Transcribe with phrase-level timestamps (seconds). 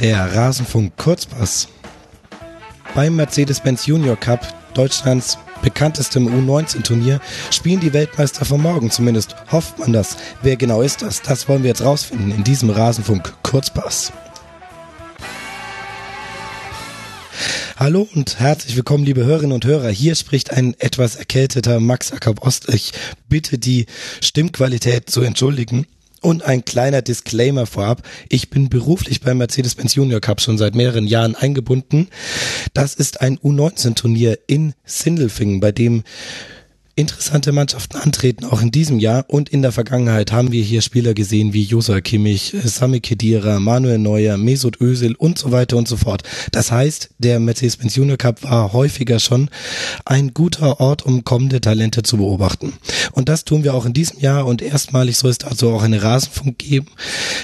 [0.00, 1.68] der Rasenfunk Kurzpass.
[2.94, 7.20] Beim Mercedes-Benz Junior Cup, Deutschlands bekanntestem U19-Turnier,
[7.50, 8.90] spielen die Weltmeister von morgen.
[8.90, 10.16] Zumindest hofft man das.
[10.42, 11.22] Wer genau ist das?
[11.22, 14.12] Das wollen wir jetzt rausfinden in diesem Rasenfunk Kurzpass.
[17.76, 19.88] Hallo und herzlich willkommen, liebe Hörerinnen und Hörer.
[19.88, 22.68] Hier spricht ein etwas erkälteter Max Ackab Ost.
[22.72, 22.92] Ich
[23.28, 23.86] bitte die
[24.20, 25.86] Stimmqualität zu entschuldigen.
[26.20, 28.02] Und ein kleiner Disclaimer vorab.
[28.28, 32.08] Ich bin beruflich beim Mercedes-Benz Junior Cup schon seit mehreren Jahren eingebunden.
[32.74, 36.02] Das ist ein U19-Turnier in Sindelfingen, bei dem
[36.98, 41.14] interessante Mannschaften antreten, auch in diesem Jahr und in der Vergangenheit haben wir hier Spieler
[41.14, 45.96] gesehen wie Josa Kimmich, Sami Khedira, Manuel Neuer, Mesut Özil und so weiter und so
[45.96, 46.24] fort.
[46.50, 49.48] Das heißt, der Mercedes-Benz Junior Cup war häufiger schon
[50.04, 52.72] ein guter Ort, um kommende Talente zu beobachten.
[53.12, 56.02] Und das tun wir auch in diesem Jahr und erstmalig soll es also auch eine
[56.02, 56.88] Rasenfunk geben.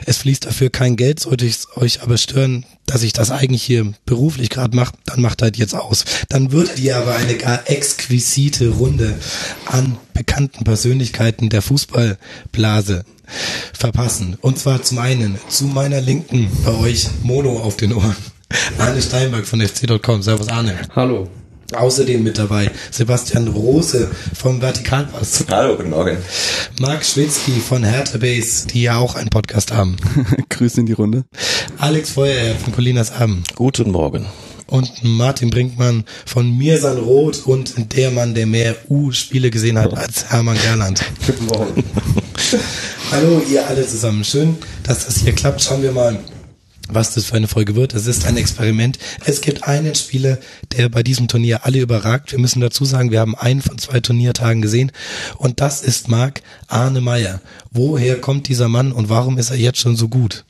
[0.05, 3.93] Es fließt dafür kein Geld, sollte ich euch aber stören, dass ich das eigentlich hier
[4.05, 6.05] beruflich gerade mache, dann macht halt jetzt aus.
[6.29, 9.15] Dann würdet ihr aber eine gar exquisite Runde
[9.67, 13.05] an bekannten Persönlichkeiten der Fußballblase
[13.73, 14.37] verpassen.
[14.41, 18.17] Und zwar zum einen zu meiner Linken bei euch Mono auf den Ohren.
[18.79, 20.23] Arne Steinberg von fc.com.
[20.23, 20.79] Servus Arne.
[20.95, 21.29] Hallo.
[21.73, 25.47] Außerdem mit dabei Sebastian Rose vom Vertikalpass.
[25.51, 26.19] Hallo, guten Morgen.
[26.79, 29.97] Marc Schwitzky von Hertha Base, die ja auch einen Podcast haben.
[30.51, 31.25] Grüße in die Runde.
[31.79, 33.55] Alex Feuerherr von Colinas Abend.
[33.57, 34.27] Guten Morgen.
[34.67, 40.31] Und Martin Brinkmann von Mirsan Roth und der Mann, der mehr U-Spiele gesehen hat als
[40.31, 41.03] Hermann Gerland.
[41.27, 41.85] Guten Morgen.
[43.11, 44.25] Hallo ihr alle zusammen.
[44.25, 45.63] Schön, dass das hier klappt.
[45.63, 46.19] Schauen wir mal,
[46.89, 47.95] was das für eine Folge wird.
[47.95, 48.99] Es ist ein Experiment.
[49.25, 50.39] Es gibt einen Spieler,
[50.77, 52.33] der bei diesem Turnier alle überragt.
[52.33, 54.93] Wir müssen dazu sagen, wir haben einen von zwei Turniertagen gesehen
[55.37, 57.41] und das ist Marc Arne Meyer.
[57.71, 60.45] Woher kommt dieser Mann und warum ist er jetzt schon so gut?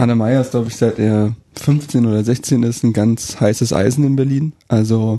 [0.00, 4.02] Arne Meyer ist, glaube ich, seit er 15 oder 16 ist, ein ganz heißes Eisen
[4.04, 4.54] in Berlin.
[4.66, 5.18] Also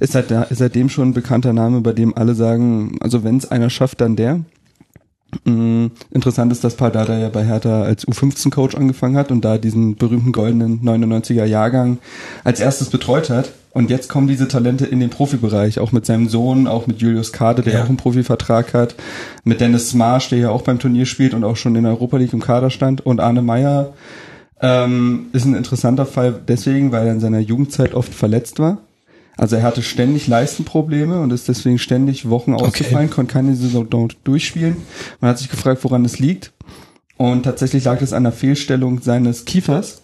[0.00, 3.48] ist, seit, ist seitdem schon ein bekannter Name, bei dem alle sagen, also wenn es
[3.48, 4.40] einer schafft, dann der.
[5.44, 9.96] Mm, interessant ist, dass Pardada ja bei Hertha als U15-Coach angefangen hat und da diesen
[9.96, 11.98] berühmten goldenen 99er Jahrgang
[12.44, 13.52] als erstes betreut hat.
[13.72, 17.32] Und jetzt kommen diese Talente in den Profibereich, auch mit seinem Sohn, auch mit Julius
[17.32, 17.82] Kade, der ja.
[17.82, 18.94] auch einen Profivertrag hat,
[19.44, 22.16] mit Dennis Smarsch, der ja auch beim Turnier spielt und auch schon in der Europa
[22.16, 23.92] League im Kader stand, und Arne Meyer
[24.60, 28.78] ähm, ist ein interessanter Fall deswegen, weil er in seiner Jugendzeit oft verletzt war
[29.38, 33.14] also er hatte ständig Leistenprobleme und ist deswegen ständig Wochen ausgefallen, okay.
[33.14, 33.88] konnte keine Saison
[34.24, 34.76] durchspielen.
[35.20, 36.52] Man hat sich gefragt, woran es liegt.
[37.16, 40.02] Und tatsächlich lag es an der Fehlstellung seines Kiefers.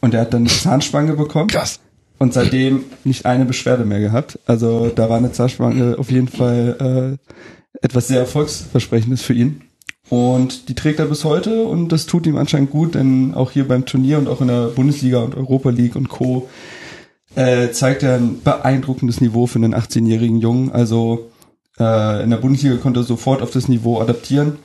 [0.00, 1.48] Und er hat dann eine Zahnspange bekommen.
[1.48, 1.80] Krass.
[2.18, 4.38] Und seitdem nicht eine Beschwerde mehr gehabt.
[4.46, 9.60] Also da war eine Zahnspange auf jeden Fall äh, etwas sehr Erfolgsversprechendes für ihn.
[10.08, 13.68] Und die trägt er bis heute und das tut ihm anscheinend gut, denn auch hier
[13.68, 16.48] beim Turnier und auch in der Bundesliga und Europa League und Co
[17.34, 20.72] äh, zeigt er ein beeindruckendes Niveau für einen 18-jährigen Jungen.
[20.72, 21.30] Also
[21.78, 24.58] äh, in der Bundesliga konnte er sofort auf das Niveau adaptieren.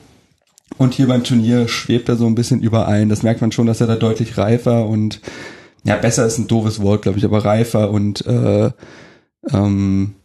[0.78, 3.08] Und hier beim Turnier schwebt er so ein bisschen überein.
[3.08, 5.20] Das merkt man schon, dass er da deutlich reifer und
[5.84, 8.72] ja, besser ist ein doofes Wort, glaube ich, aber reifer und äh,
[9.52, 10.16] ähm,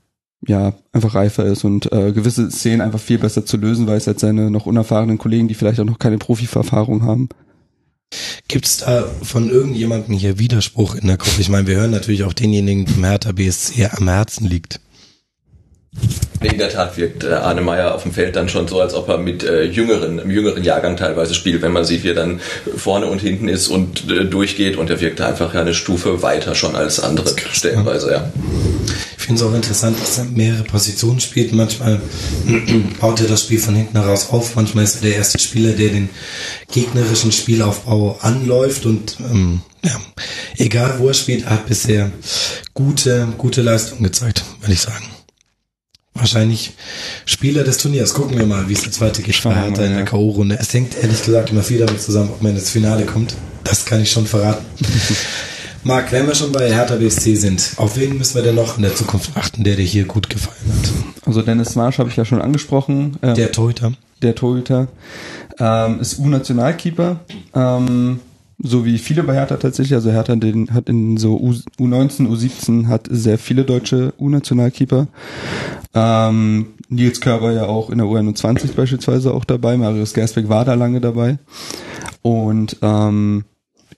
[0.48, 4.22] ja, einfach reifer ist und äh, gewisse Szenen einfach viel besser zu lösen weiß als
[4.22, 7.30] seine noch unerfahrenen Kollegen, die vielleicht auch noch keine Profi-Erfahrung haben.
[8.48, 11.40] Gibt es da von irgendjemandem hier Widerspruch in der Gruppe?
[11.40, 14.80] Ich meine, wir hören natürlich auch denjenigen, dem Hertha BSC am Herzen liegt.
[16.42, 19.08] In der Tat wirkt äh, Arne Meyer auf dem Feld dann schon so, als ob
[19.10, 22.40] er mit äh, jüngeren, im jüngeren Jahrgang teilweise spielt, wenn man sieht, wie er dann
[22.76, 26.76] vorne und hinten ist und äh, durchgeht und er wirkt einfach eine Stufe weiter schon
[26.76, 28.32] als andere stellenweise, ja.
[29.18, 31.54] Ich finde es auch interessant, dass er mehrere Positionen spielt.
[31.54, 32.02] Manchmal
[33.00, 35.90] baut er das Spiel von hinten heraus auf, manchmal ist er der erste Spieler, der
[35.90, 36.10] den
[36.72, 40.00] gegnerischen Spielaufbau anläuft und ähm, ja,
[40.58, 42.12] egal wo er spielt, er hat bisher
[42.74, 45.06] gute, gute Leistung gezeigt, würde ich sagen
[46.14, 46.74] wahrscheinlich
[47.26, 48.14] Spieler des Turniers.
[48.14, 50.58] Gucken wir mal, wie es der zweite geht bei Hertha in der K.O.-Runde.
[50.60, 53.36] Es hängt ehrlich gesagt immer viel damit zusammen, ob man ins Finale kommt.
[53.64, 54.66] Das kann ich schon verraten.
[55.84, 58.84] Marc, wenn wir schon bei Hertha BSC sind, auf wen müssen wir denn noch in
[58.84, 61.28] der Zukunft achten, der dir hier gut gefallen hat?
[61.28, 63.18] Also Dennis Marsch habe ich ja schon angesprochen.
[63.24, 63.94] Ähm, der Torhüter.
[64.22, 64.90] Der Torhüter.
[65.58, 67.20] Ähm, ist U-Nationalkeeper.
[67.56, 68.20] Ähm,
[68.64, 69.94] so wie viele bei Hertha tatsächlich.
[69.94, 75.08] Also Hertha den, hat in so U, U19, U17 hat sehr viele deutsche U-Nationalkeeper.
[75.94, 79.78] Ähm, Nils Körber ja auch in der U21 beispielsweise auch dabei.
[79.78, 81.40] Marius Gersbeck war da lange dabei.
[82.22, 83.46] Und ähm,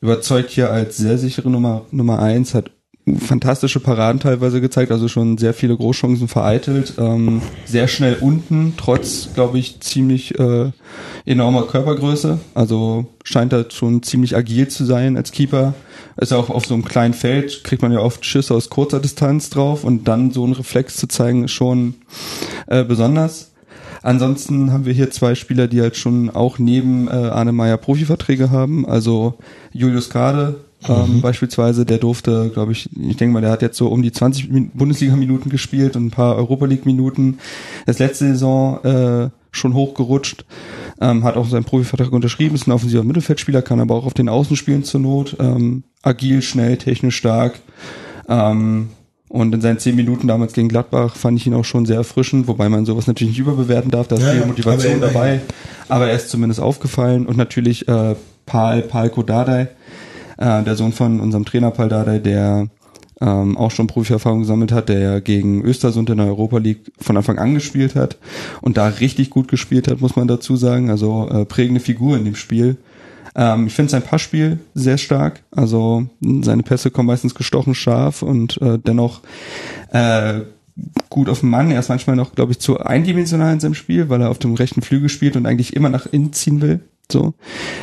[0.02, 2.72] überzeugt hier als sehr sichere Nummer Nummer eins, hat
[3.20, 9.30] fantastische Paraden teilweise gezeigt, also schon sehr viele Großchancen vereitelt, ähm, sehr schnell unten, trotz,
[9.34, 10.72] glaube ich, ziemlich äh,
[11.26, 12.40] enormer Körpergröße.
[12.54, 15.74] Also scheint er schon ziemlich agil zu sein als Keeper.
[16.16, 19.00] Ist ja auch auf so einem kleinen Feld, kriegt man ja oft Schüsse aus kurzer
[19.00, 21.96] Distanz drauf und dann so einen Reflex zu zeigen, ist schon
[22.68, 23.52] äh, besonders.
[24.02, 28.52] Ansonsten haben wir hier zwei Spieler, die halt schon auch neben äh, Arne Meyer Profiverträge
[28.52, 28.86] haben.
[28.86, 29.36] Also
[29.72, 30.58] Julius Kade
[30.88, 31.22] ähm, mhm.
[31.22, 34.50] beispielsweise, der durfte, glaube ich, ich denke mal, der hat jetzt so um die 20
[34.74, 37.40] Bundesliga-Minuten gespielt und ein paar Europa League-Minuten.
[37.86, 40.46] Das letzte Saison äh, schon hochgerutscht,
[41.00, 44.30] ähm, hat auch seinen Profivertrag unterschrieben, ist ein offensiver Mittelfeldspieler, kann aber auch auf den
[44.30, 47.60] Außen spielen zur Not, ähm, agil, schnell, technisch stark.
[48.28, 48.90] Ähm,
[49.30, 52.48] und in seinen zehn Minuten damals gegen Gladbach fand ich ihn auch schon sehr erfrischend,
[52.48, 55.42] wobei man sowas natürlich nicht überbewerten darf, da ist ja, viel Motivation aber dabei.
[55.90, 58.16] Aber er ist zumindest aufgefallen und natürlich äh,
[58.46, 59.70] Paul, Paul Kodadei,
[60.44, 62.68] äh, der Sohn von unserem Trainer Paul Dardai, der
[63.22, 67.40] ähm, auch schon Profierfahrung gesammelt hat, der gegen Östersund in der Europa League von Anfang
[67.40, 68.18] an gespielt hat
[68.62, 70.90] und da richtig gut gespielt hat, muss man dazu sagen.
[70.90, 72.78] Also äh, prägende Figur in dem Spiel.
[73.36, 75.44] Ähm, ich finde sein Passspiel sehr stark.
[75.52, 76.08] Also
[76.42, 79.22] seine Pässe kommen meistens gestochen scharf und äh, dennoch
[79.92, 80.42] äh,
[81.10, 81.72] gut auf dem Mann.
[81.72, 84.56] Er ist manchmal noch, glaube ich, zu eindimensional in seinem Spiel, weil er auf dem
[84.56, 86.82] rechten Flügel spielt und eigentlich immer nach innen ziehen will.
[87.12, 87.34] So.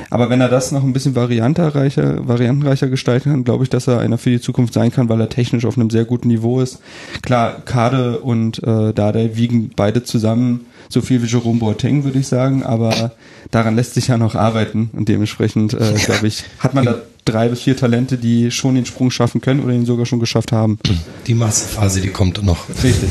[0.09, 4.01] Aber wenn er das noch ein bisschen variantenreicher, variantenreicher gestalten kann, glaube ich, dass er
[4.01, 6.81] einer für die Zukunft sein kann, weil er technisch auf einem sehr guten Niveau ist.
[7.23, 12.27] Klar, Kade und äh, Dade wiegen beide zusammen so viel wie Jerome Boateng, würde ich
[12.27, 13.13] sagen, aber
[13.53, 17.49] daran lässt sich ja noch arbeiten und dementsprechend, äh, glaube ich, hat man da drei
[17.49, 20.79] bis vier Talente, die schon den Sprung schaffen können oder ihn sogar schon geschafft haben.
[21.27, 22.69] Die Massephase, die kommt noch.
[22.83, 23.11] Richtig.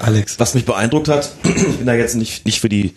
[0.00, 0.38] Alex.
[0.38, 2.94] Was mich beeindruckt hat, ich bin da jetzt nicht, nicht für die,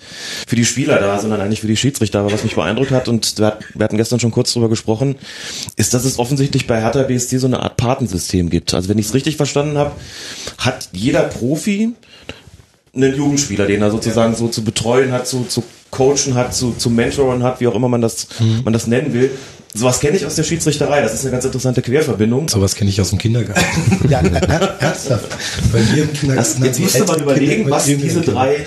[0.48, 3.38] für die Spieler da, sondern eigentlich für die Schiedsrichter, aber was mich beeindruckt hat, und
[3.39, 5.16] wir hatten gestern schon kurz drüber gesprochen,
[5.75, 8.74] ist, dass es offensichtlich bei Hertha BSC so eine Art Patensystem gibt.
[8.74, 9.92] Also wenn ich es richtig verstanden habe,
[10.57, 11.94] hat jeder Profi
[12.95, 16.89] einen Jugendspieler, den er sozusagen so zu betreuen hat, zu, zu coachen hat, zu, zu
[16.89, 18.62] mentoren hat, wie auch immer man das, mhm.
[18.63, 19.31] man das nennen will.
[19.74, 21.01] Sowas kenne ich aus der Schiedsrichterei.
[21.01, 22.50] Das ist eine ganz interessante Querverbindung.
[22.50, 23.62] Sowas kenne ich aus dem Kindergarten.
[24.10, 24.19] ja,
[24.80, 25.30] ernsthaft.
[25.71, 26.60] Bei mir im Kindergarten.
[26.60, 28.66] Das, jetzt müsste man überlegen, was diese drei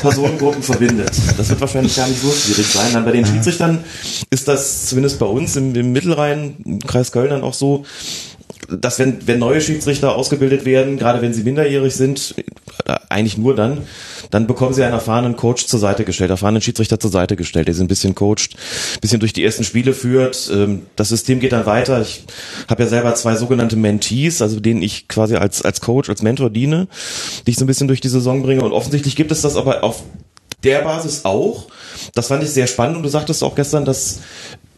[0.00, 1.10] Personengruppen verbindet.
[1.36, 2.92] Das wird wahrscheinlich gar nicht so schwierig sein.
[2.92, 3.82] Dann bei den Schiedsrichtern
[4.30, 7.84] ist das zumindest bei uns im, im Mittelrhein, im Kreis Köln dann auch so,
[8.68, 12.34] dass wenn, wenn neue Schiedsrichter ausgebildet werden, gerade wenn sie minderjährig sind,
[13.08, 13.82] eigentlich nur dann,
[14.30, 17.74] dann bekommen sie einen erfahrenen Coach zur Seite gestellt, erfahrenen Schiedsrichter zur Seite gestellt, der
[17.74, 18.54] sie ein bisschen coacht,
[18.94, 20.50] ein bisschen durch die ersten Spiele führt.
[20.52, 22.00] Ähm, das System geht dann weiter.
[22.02, 22.24] Ich
[22.68, 26.50] habe ja selber zwei sogenannte Mentees, also denen ich quasi als, als Coach, als Mentor
[26.50, 26.88] diene,
[27.46, 28.62] die ich so ein bisschen durch die Saison bringe.
[28.62, 30.02] Und offensichtlich gibt es das aber auf
[30.64, 31.66] der Basis auch.
[32.14, 34.20] Das fand ich sehr spannend und du sagtest auch gestern, dass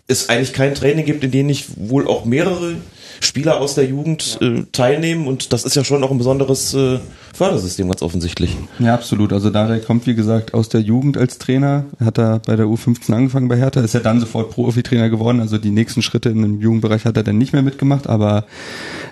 [0.06, 2.76] es eigentlich kein Training gibt, in dem ich wohl auch mehrere
[3.20, 4.48] Spieler aus der Jugend ja.
[4.48, 6.98] äh, teilnehmen und das ist ja schon auch ein besonderes äh,
[7.34, 8.56] Fördersystem ganz offensichtlich.
[8.78, 9.32] Ja, absolut.
[9.32, 11.84] Also Darek kommt, wie gesagt, aus der Jugend als Trainer.
[11.98, 15.40] Er hat da bei der U15 angefangen bei Hertha, ist ja dann sofort Profitrainer geworden.
[15.40, 18.44] Also die nächsten Schritte in dem Jugendbereich hat er dann nicht mehr mitgemacht, aber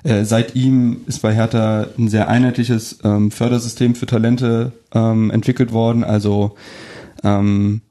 [0.02, 5.72] äh, seit ihm ist bei Hertha ein sehr einheitliches ähm, Fördersystem für Talente ähm, entwickelt
[5.72, 6.04] worden.
[6.04, 6.56] Also
[7.22, 7.82] ähm,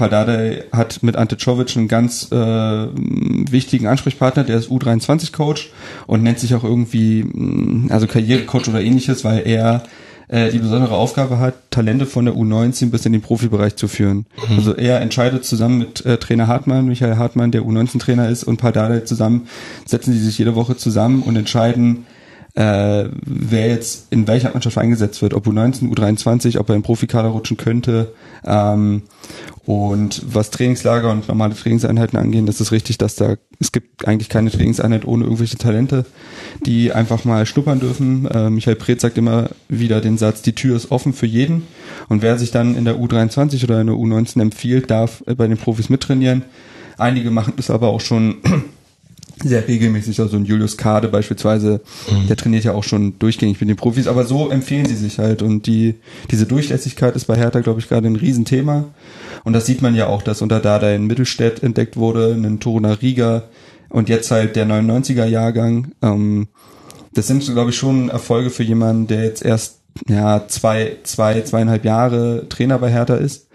[0.00, 5.72] Pardade hat mit Ante Czovic einen ganz äh, wichtigen Ansprechpartner, der ist U23-Coach
[6.06, 9.82] und nennt sich auch irgendwie, mm, also Karrierecoach oder ähnliches, weil er
[10.28, 14.24] äh, die besondere Aufgabe hat, Talente von der U19 bis in den Profibereich zu führen.
[14.48, 14.56] Mhm.
[14.56, 19.04] Also er entscheidet zusammen mit äh, Trainer Hartmann, Michael Hartmann, der U19-Trainer ist, und Pardade
[19.04, 19.48] zusammen,
[19.84, 22.06] setzen sie sich jede Woche zusammen und entscheiden,
[22.54, 27.28] äh, wer jetzt in welcher Mannschaft eingesetzt wird, ob U19, U23, ob er im Profikader
[27.28, 28.12] rutschen könnte.
[28.44, 29.02] Ähm,
[29.66, 34.30] und was Trainingslager und normale Trainingseinheiten angehen, das ist richtig, dass da es gibt eigentlich
[34.30, 36.06] keine Trainingseinheit ohne irgendwelche Talente,
[36.64, 38.26] die einfach mal schnuppern dürfen.
[38.26, 41.66] Äh, Michael Preetz sagt immer wieder den Satz: Die Tür ist offen für jeden.
[42.08, 45.58] Und wer sich dann in der U23 oder in der U19 empfiehlt, darf bei den
[45.58, 46.42] Profis mittrainieren.
[46.96, 48.36] Einige machen das aber auch schon
[49.42, 51.80] sehr regelmäßig, also ein Julius Kade beispielsweise,
[52.10, 52.26] mhm.
[52.28, 55.42] der trainiert ja auch schon durchgängig mit den Profis, aber so empfehlen sie sich halt
[55.42, 55.94] und die,
[56.30, 58.84] diese Durchlässigkeit ist bei Hertha, glaube ich, gerade ein Riesenthema
[59.44, 62.92] und das sieht man ja auch, dass unter Dada in Mittelstädt entdeckt wurde, ein Toruna
[62.92, 63.44] Riga
[63.88, 66.48] und jetzt halt der 99er Jahrgang, ähm,
[67.12, 71.84] das sind, glaube ich, schon Erfolge für jemanden, der jetzt erst ja zwei, zwei, zweieinhalb
[71.84, 73.48] Jahre Trainer bei Hertha ist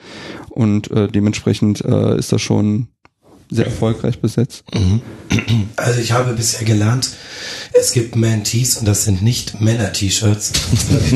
[0.49, 2.87] und äh, dementsprechend äh, ist das schon
[3.49, 4.63] sehr erfolgreich besetzt.
[4.73, 5.01] Mhm.
[5.75, 7.09] Also ich habe bisher gelernt,
[7.73, 10.53] es gibt Man-Tees und das sind nicht Männer-T-Shirts.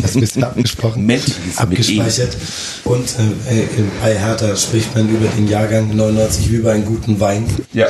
[0.02, 1.06] Das ist ein abgesprochen.
[1.06, 2.36] Man-Tees abgespeichert.
[2.84, 3.64] Und äh,
[4.02, 7.46] bei Hertha spricht man über den Jahrgang 99 wie über einen guten Wein.
[7.74, 7.88] Ja,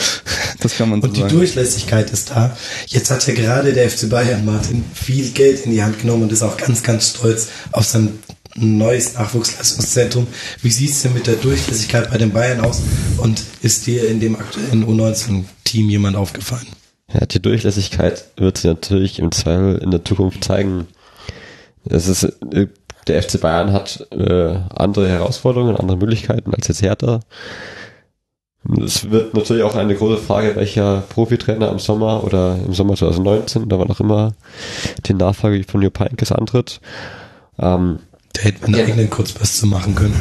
[0.59, 1.33] das kann man so Und die sagen.
[1.33, 2.55] Durchlässigkeit ist da.
[2.87, 6.31] Jetzt hat ja gerade der FC Bayern, Martin, viel Geld in die Hand genommen und
[6.31, 8.19] ist auch ganz, ganz stolz auf sein
[8.59, 10.27] neues Nachwuchsleistungszentrum.
[10.61, 12.81] Wie sieht es denn mit der Durchlässigkeit bei den Bayern aus?
[13.17, 16.67] Und ist dir in dem aktuellen U19-Team jemand aufgefallen?
[17.13, 20.87] Ja, die Durchlässigkeit wird sich natürlich im Zweifel in der Zukunft zeigen.
[21.85, 22.67] Es ist, äh,
[23.07, 27.21] der FC Bayern hat äh, andere Herausforderungen, andere Möglichkeiten als jetzt Hertha.
[28.77, 33.63] Es wird natürlich auch eine große Frage, welcher Profitrainer im Sommer oder im Sommer 2019
[33.63, 34.33] oder wann auch immer
[35.05, 36.81] die Nachfrage von Jupp Heynckes antritt.
[37.57, 37.99] Ähm,
[38.39, 40.15] Da hätte man einen eigenen Kurzpass zu machen können.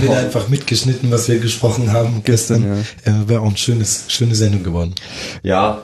[0.00, 2.84] Wird einfach mitgeschnitten, was wir gesprochen haben gestern.
[3.04, 4.94] Äh, Wäre auch ein schönes, schöne Sendung geworden.
[5.42, 5.82] Ja,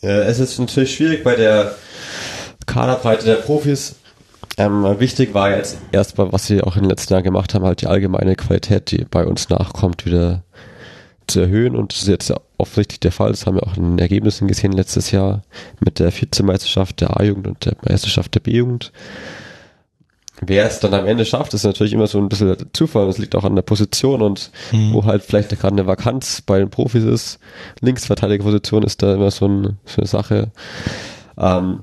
[0.00, 1.74] äh, es ist natürlich schwierig bei der
[2.66, 3.96] Kaderbreite der Profis.
[4.58, 7.80] Ähm, wichtig war jetzt erstmal, was sie auch in den letzten Jahren gemacht haben, halt
[7.80, 10.44] die allgemeine Qualität, die bei uns nachkommt, wieder
[11.26, 11.74] zu erhöhen.
[11.74, 13.30] Und das ist jetzt offensichtlich der Fall.
[13.30, 15.42] Das haben wir auch in den Ergebnissen gesehen letztes Jahr
[15.80, 18.92] mit der Vizemeisterschaft der A-Jugend und der Meisterschaft der B-Jugend.
[20.42, 23.06] Wer es dann am Ende schafft, ist natürlich immer so ein bisschen Zufall.
[23.06, 24.94] Das liegt auch an der Position und Mhm.
[24.94, 27.38] wo halt vielleicht gerade eine Vakanz bei den Profis ist.
[27.80, 30.50] Linksverteidigerposition ist da immer so, ein, so eine Sache.
[31.38, 31.80] Ähm,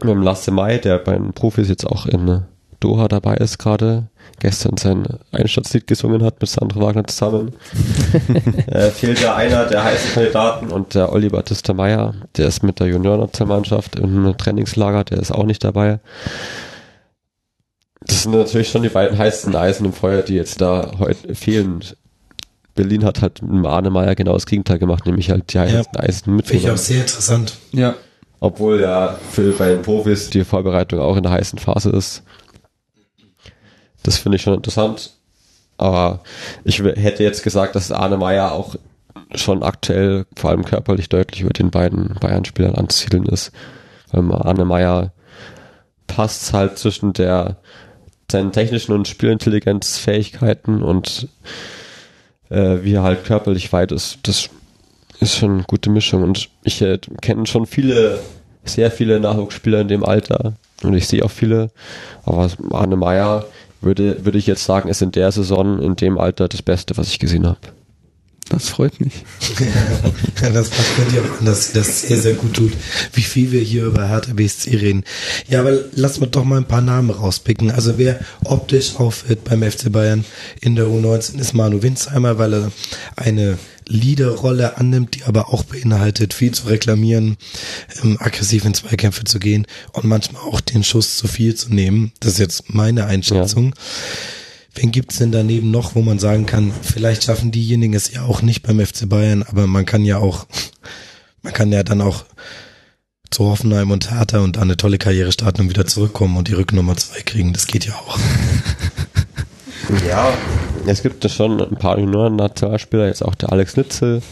[0.00, 2.42] mit dem Lasse Mai, der bei den Profis jetzt auch in
[2.80, 4.08] Doha dabei ist gerade,
[4.40, 7.54] gestern sein Einstandslied gesungen hat mit Sandro Wagner zusammen.
[8.66, 12.80] äh, fehlt ja einer der heißen Kandidaten und der Oliver Battista Meyer, der ist mit
[12.80, 16.00] der Juniornationalmannschaft im Trainingslager, der ist auch nicht dabei.
[18.06, 21.80] Das sind natürlich schon die beiden heißen Eisen im Feuer, die jetzt da heute fehlen.
[22.74, 26.42] Berlin hat halt mit Arne Meyer genau das Gegenteil gemacht, nämlich halt die heißen Eisen
[26.42, 27.56] Finde ich auch sehr interessant.
[27.72, 27.94] Ja,
[28.40, 32.22] Obwohl ja für bei den Profis die Vorbereitung auch in der heißen Phase ist.
[34.02, 35.12] Das finde ich schon interessant.
[35.78, 36.22] Aber
[36.62, 38.76] ich hätte jetzt gesagt, dass Arne Meyer auch
[39.34, 43.50] schon aktuell, vor allem körperlich, deutlich über den beiden Bayern-Spielern anzusiedeln ist.
[44.12, 45.12] Weil Arne Meyer
[46.06, 47.56] passt halt zwischen der
[48.30, 51.28] seinen technischen und Spielintelligenzfähigkeiten und
[52.50, 54.18] äh, wie er halt körperlich weit ist.
[54.22, 54.48] Das
[55.20, 56.22] ist schon eine gute Mischung.
[56.22, 58.20] Und ich äh, kenne schon viele,
[58.64, 60.54] sehr viele Nachwuchsspieler in dem Alter.
[60.82, 61.70] Und ich sehe auch viele.
[62.24, 63.46] Aber Arne Meyer
[63.80, 67.08] würde, würde ich jetzt sagen, ist in der Saison in dem Alter das Beste, was
[67.08, 67.58] ich gesehen habe.
[68.54, 69.12] Das freut mich.
[70.42, 72.72] Ja, das passt bei dir auch an, dass sie das sehr, sehr gut tut.
[73.12, 75.04] Wie viel wir hier über Hertha BSC reden.
[75.48, 77.70] Ja, aber lass mal doch mal ein paar Namen rauspicken.
[77.70, 80.24] Also wer optisch auffällt beim FC Bayern
[80.60, 82.72] in der U19 ist Manu Winsheimer, weil er
[83.16, 87.36] eine Leaderrolle annimmt, die aber auch beinhaltet, viel zu reklamieren,
[88.02, 92.12] ähm, aggressiv in Zweikämpfe zu gehen und manchmal auch den Schuss zu viel zu nehmen.
[92.20, 93.74] Das ist jetzt meine Einschätzung.
[94.74, 98.42] Wen gibt's denn daneben noch, wo man sagen kann, vielleicht schaffen diejenigen es ja auch
[98.42, 100.46] nicht beim FC Bayern, aber man kann ja auch,
[101.42, 102.24] man kann ja dann auch
[103.30, 106.96] zu Hoffenheim und Hertha und eine tolle Karriere starten und wieder zurückkommen und die Rücknummer
[106.96, 107.52] zwei kriegen.
[107.52, 108.18] Das geht ja auch.
[110.08, 110.32] Ja.
[110.86, 114.22] Es gibt ja schon ein paar Junioren-Nationalspieler, jetzt auch der Alex Nitzel.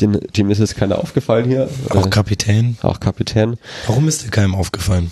[0.00, 1.68] Den, dem ist jetzt keiner aufgefallen hier.
[1.90, 2.76] Auch Äh, Kapitän.
[2.82, 3.56] auch Kapitän.
[3.86, 5.10] Warum ist dir keinem aufgefallen?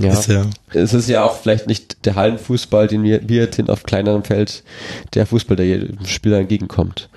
[0.00, 0.12] Ja.
[0.12, 3.70] Ist ja, Es ist ja auch vielleicht nicht der Hallenfußball, den wir, wir jetzt sind
[3.70, 4.62] auf kleinerem Feld,
[5.14, 7.08] der Fußball, der jedem Spieler entgegenkommt.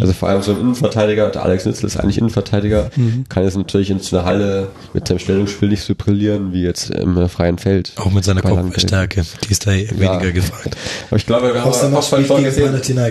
[0.00, 2.90] Also vor allem so ein Innenverteidiger, der Alex Nitzel ist eigentlich Innenverteidiger,
[3.28, 6.90] kann jetzt natürlich in so einer Halle mit seinem Stellungsspiel nicht so brillieren wie jetzt
[6.90, 7.92] im freien Feld.
[7.96, 9.22] auch mit seiner Kopfballstärke.
[9.46, 10.76] Die ist da weniger gefragt.
[11.08, 13.08] Aber ich glaube, wir haben ein Kopfballtor gegen gesehen.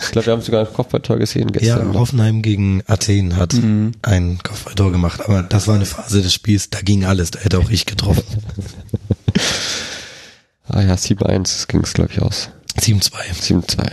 [0.00, 1.88] Ich glaube, wir haben sogar ein Kopfballtor gesehen Ja, gestern.
[1.92, 2.00] noch.
[2.00, 3.54] Hoffenheim gegen Athen hat
[4.02, 7.58] ein Kopfballtor gemacht, aber das war eine Phase des Spiels, da ging alles, da hätte
[7.58, 8.22] auch ich getroffen.
[10.68, 12.50] ah ja, 7-1 ging es, glaube ich, aus.
[12.78, 13.10] 7-2.
[13.40, 13.90] 7-2.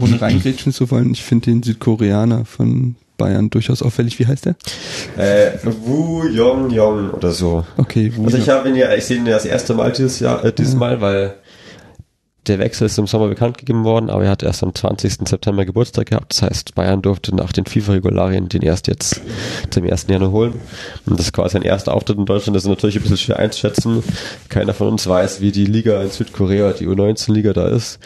[0.00, 4.18] Ohne reingrätschen zu wollen, ich finde den Südkoreaner von Bayern durchaus auffällig.
[4.18, 4.56] Wie heißt der?
[5.16, 7.64] Äh, Wu Yong Yong oder so.
[7.76, 10.18] Okay, wo Also ich habe ihn ja, ich sehe ihn ja das erste Mal dieses
[10.18, 11.34] Jahr, äh, dieses Mal, weil
[12.46, 15.28] der Wechsel ist im Sommer bekannt gegeben worden, aber er hat erst am 20.
[15.28, 16.32] September Geburtstag gehabt.
[16.32, 19.20] Das heißt, Bayern durfte nach den FIFA-Regularien den erst jetzt
[19.70, 20.06] zum 1.
[20.08, 20.54] Januar holen.
[21.06, 22.56] Und das ist quasi sein erster Auftritt in Deutschland.
[22.56, 24.02] Das ist natürlich ein bisschen schwer einzuschätzen.
[24.48, 28.00] Keiner von uns weiß, wie die Liga in Südkorea, die U19-Liga da ist.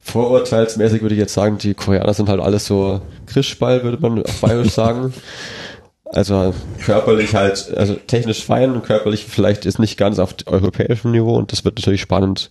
[0.00, 4.40] Vorurteilsmäßig würde ich jetzt sagen, die Koreaner sind halt alles so Krischball, würde man auf
[4.40, 5.14] Bayerisch sagen.
[6.06, 11.36] Also körperlich halt, also technisch fein und körperlich vielleicht ist nicht ganz auf europäischem Niveau
[11.36, 12.50] und das wird natürlich spannend,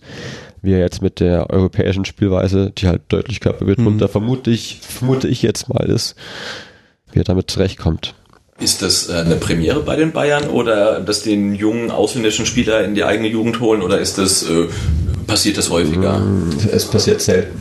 [0.64, 4.08] wie er jetzt mit der europäischen Spielweise, die halt deutlich körperbetont, mhm.
[4.08, 6.16] vermute ich, vermute ich jetzt mal ist,
[7.12, 8.14] wie er damit zurechtkommt.
[8.58, 12.94] Ist das äh, eine Premiere bei den Bayern oder dass den jungen ausländischen Spieler in
[12.94, 14.68] die eigene Jugend holen oder ist das äh,
[15.26, 16.18] passiert das häufiger?
[16.18, 17.58] Mm, es passiert selten.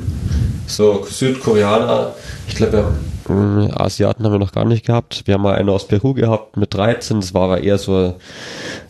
[0.68, 2.14] So Südkoreaner,
[2.48, 2.94] ich glaube,
[3.28, 5.24] mm, Asiaten haben wir noch gar nicht gehabt.
[5.26, 7.22] Wir haben mal einen aus Peru gehabt mit 13.
[7.22, 8.16] Das war aber eher so,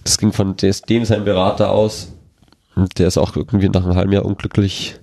[0.04, 2.13] das ging von dem sein Berater aus.
[2.76, 4.96] Und der ist auch irgendwie nach einem halben Jahr unglücklich,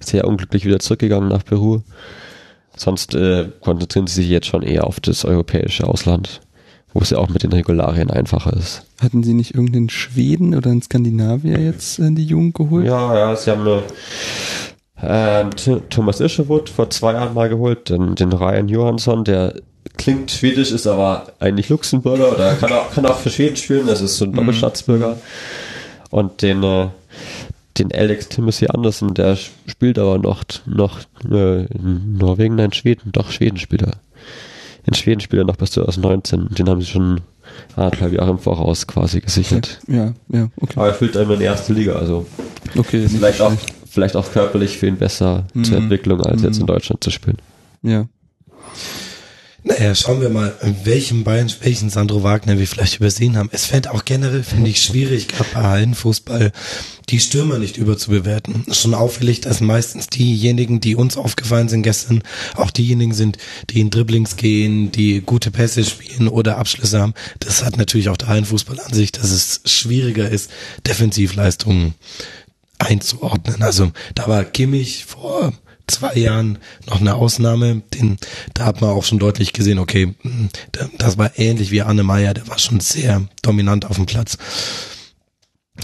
[0.00, 1.80] sehr unglücklich wieder zurückgegangen nach Peru.
[2.76, 6.40] Sonst äh, konzentrieren sie sich jetzt schon eher auf das europäische Ausland,
[6.92, 8.86] wo es ja auch mit den Regularien einfacher ist.
[9.00, 12.86] Hatten sie nicht irgendeinen Schweden oder einen Skandinavier jetzt in die Jugend geholt?
[12.86, 13.82] Ja, ja, sie haben
[15.00, 15.44] äh,
[15.90, 19.54] Thomas Isherwood vor zwei Jahren mal geholt, den, den Ryan Johansson, der
[19.96, 24.00] klingt schwedisch, ist aber eigentlich Luxemburger oder kann auch, kann auch für Schweden spielen, das
[24.00, 24.36] ist so ein mhm.
[24.36, 25.18] Doppelstaatsbürger.
[26.10, 26.88] Und den äh,
[27.78, 33.30] den Alex Timothy Anderson, der spielt aber noch, noch äh, in Norwegen, nein, Schweden, doch
[33.30, 33.94] Schweden spielt er.
[34.84, 36.48] In Schweden spielt er noch bis 2019.
[36.50, 37.20] Den haben sie schon
[37.76, 39.80] anderthalb Jahre im Voraus quasi gesichert.
[39.86, 40.74] Ja, ja, okay.
[40.76, 42.26] Aber er fühlt einmal in die erste Liga, also
[42.76, 43.52] okay, vielleicht auch,
[43.88, 45.64] vielleicht auch körperlich für ihn besser mhm.
[45.64, 46.48] zur Entwicklung, als mhm.
[46.48, 47.38] jetzt in Deutschland zu spielen.
[47.82, 48.06] Ja.
[49.68, 53.50] Naja, schauen wir mal, welchen Bayern, welchen Sandro Wagner wir vielleicht übersehen haben.
[53.52, 56.52] Es fällt auch generell, finde ich, schwierig, gerade bei Hallenfußball,
[57.10, 58.64] die Stürmer nicht überzubewerten.
[58.72, 62.22] Schon auffällig, dass meistens diejenigen, die uns aufgefallen sind gestern,
[62.54, 63.36] auch diejenigen sind,
[63.68, 67.12] die in Dribblings gehen, die gute Pässe spielen oder Abschlüsse haben.
[67.38, 70.50] Das hat natürlich auch der Hallenfußball an sich, dass es schwieriger ist,
[70.86, 71.92] Defensivleistungen
[72.78, 73.60] einzuordnen.
[73.60, 75.52] Also da war Kimmich vor
[75.88, 77.82] zwei Jahren noch eine Ausnahme.
[77.94, 78.18] Den,
[78.54, 80.50] da hat man auch schon deutlich gesehen, okay, hm,
[80.98, 84.38] das war ähnlich wie Anne Meyer, der war schon sehr dominant auf dem Platz.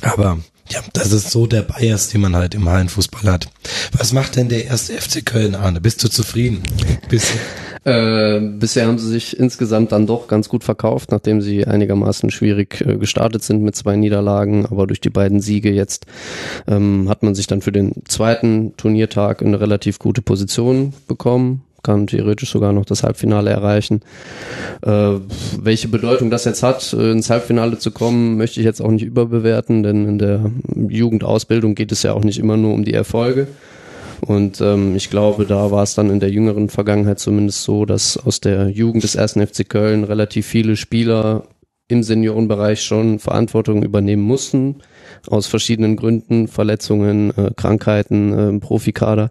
[0.03, 3.49] Aber ja, das ist so der Bias, den man halt im Hallenfußball hat.
[3.97, 5.81] Was macht denn der erste FC Köln, Arne?
[5.81, 6.63] Bist du zufrieden?
[7.09, 7.33] Bist
[7.85, 12.31] du äh, bisher haben sie sich insgesamt dann doch ganz gut verkauft, nachdem sie einigermaßen
[12.31, 14.65] schwierig äh, gestartet sind mit zwei Niederlagen.
[14.67, 16.07] Aber durch die beiden Siege jetzt
[16.67, 21.63] ähm, hat man sich dann für den zweiten Turniertag in eine relativ gute Position bekommen
[21.85, 24.01] kann theoretisch sogar noch das Halbfinale erreichen.
[24.83, 25.13] Äh,
[25.61, 29.05] welche Bedeutung das jetzt hat, äh, ins Halbfinale zu kommen, möchte ich jetzt auch nicht
[29.05, 30.51] überbewerten, denn in der
[30.89, 33.47] Jugendausbildung geht es ja auch nicht immer nur um die Erfolge.
[34.21, 38.17] Und ähm, ich glaube, da war es dann in der jüngeren Vergangenheit zumindest so, dass
[38.17, 41.45] aus der Jugend des ersten FC Köln relativ viele Spieler
[41.89, 44.77] im Seniorenbereich schon Verantwortung übernehmen mussten,
[45.29, 49.31] aus verschiedenen Gründen, Verletzungen, äh, Krankheiten äh, Profikader.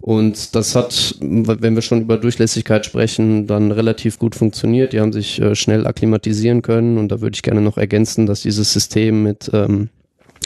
[0.00, 4.92] Und das hat, wenn wir schon über Durchlässigkeit sprechen, dann relativ gut funktioniert.
[4.92, 8.42] Die haben sich äh, schnell akklimatisieren können und da würde ich gerne noch ergänzen, dass
[8.42, 9.88] dieses System mit ähm,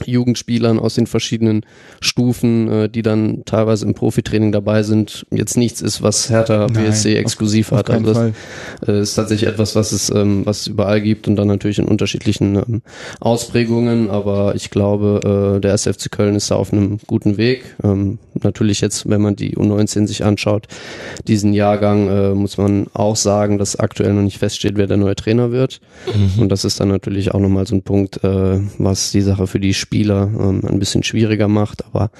[0.07, 1.65] Jugendspielern aus den verschiedenen
[2.01, 7.15] Stufen, äh, die dann teilweise im Profitraining dabei sind, jetzt nichts ist, was Hertha BSC
[7.17, 7.91] exklusiv auf, hat.
[7.91, 11.37] Auf also das äh, ist tatsächlich etwas, was es, ähm, was es überall gibt und
[11.37, 12.83] dann natürlich in unterschiedlichen ähm,
[13.21, 14.11] Ausprägungen.
[14.11, 17.77] Aber ich glaube, äh, der SFC Köln ist da auf einem guten Weg.
[17.83, 20.67] Ähm, natürlich jetzt, wenn man die U19 sich anschaut,
[21.27, 25.17] diesen Jahrgang, äh, muss man auch sagen, dass aktuell noch nicht feststeht, wer der neue
[25.17, 25.81] Trainer wird.
[26.07, 26.43] Mhm.
[26.43, 29.61] Und das ist dann natürlich auch nochmal so ein Punkt, äh, was die Sache für
[29.61, 31.85] die Spieler ähm, ein bisschen schwieriger macht.
[31.87, 32.11] Aber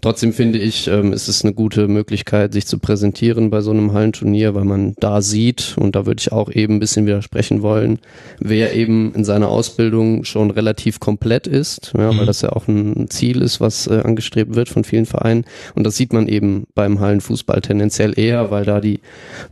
[0.00, 3.92] trotzdem finde ich, ähm, ist es eine gute Möglichkeit, sich zu präsentieren bei so einem
[3.92, 7.98] Hallenturnier, weil man da sieht, und da würde ich auch eben ein bisschen widersprechen wollen,
[8.38, 12.18] wer eben in seiner Ausbildung schon relativ komplett ist, ja, mhm.
[12.18, 15.44] weil das ja auch ein Ziel ist, was äh, angestrebt wird von vielen Vereinen.
[15.74, 19.00] Und das sieht man eben beim Hallenfußball tendenziell eher, weil da die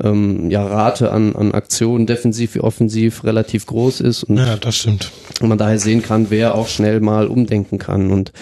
[0.02, 4.24] ähm, ja, Rate an, an Aktionen, defensiv wie offensiv, relativ groß ist.
[4.24, 5.10] Und ja, das stimmt.
[5.40, 8.10] man daher sehen kann, wer auch schnell mal um umdenken kann.
[8.10, 8.32] Und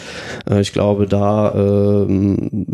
[0.49, 2.07] äh, ich glaube, da äh,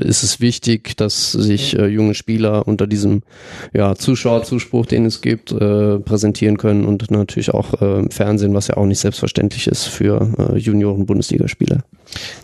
[0.00, 3.22] ist es wichtig, dass sich äh, junge Spieler unter diesem
[3.72, 8.68] ja, Zuschauerzuspruch, den es gibt, äh, präsentieren können und natürlich auch äh, im Fernsehen, was
[8.68, 11.84] ja auch nicht selbstverständlich ist für äh, Junioren-Bundesligaspieler.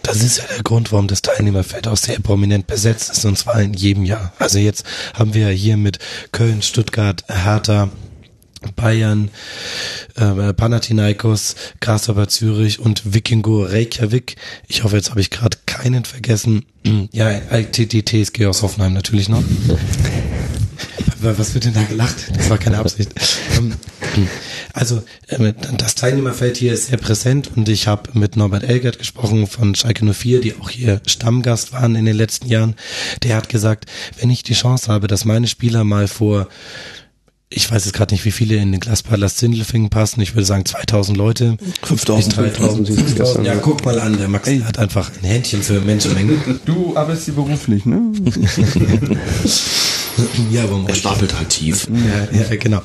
[0.02, 3.60] Das ist ja der Grund, warum das Teilnehmerfeld auch sehr prominent besetzt ist, und zwar
[3.60, 4.32] in jedem Jahr.
[4.38, 5.98] Also jetzt haben wir hier mit
[6.30, 7.90] Köln, Stuttgart, Hertha,
[8.74, 9.30] Bayern,
[10.16, 14.36] äh, Panathinaikos, Grasshopper Zürich und Vikingo Reykjavik.
[14.68, 16.64] Ich hoffe, jetzt habe ich gerade keinen vergessen.
[17.10, 19.42] Ja, die TSG aus Hoffenheim natürlich noch.
[21.18, 22.30] Was wird denn da gelacht?
[22.36, 23.12] Das war keine Absicht.
[23.56, 23.74] Ähm,
[24.72, 29.46] also äh, das Teilnehmerfeld hier ist sehr präsent und ich habe mit Norbert Elgert gesprochen
[29.46, 32.76] von Schalke 04, die auch hier Stammgast waren in den letzten Jahren.
[33.22, 33.86] Der hat gesagt,
[34.20, 36.48] wenn ich die Chance habe, dass meine Spieler mal vor
[37.48, 40.20] ich weiß jetzt gerade nicht, wie viele in den Glaspalast Sindelfingen passen.
[40.20, 41.56] Ich würde sagen 2000 Leute.
[41.82, 42.36] 5000.
[42.36, 42.88] 3000.
[42.88, 43.46] 5000.
[43.46, 46.60] Ja, guck mal an, der Max hat einfach ein Händchen für Menschenmengen.
[46.64, 48.00] Du arbeitest hier beruflich, ne?
[50.50, 51.88] ja, aber Er stapelt halt tief.
[52.32, 52.82] Ja, ja genau.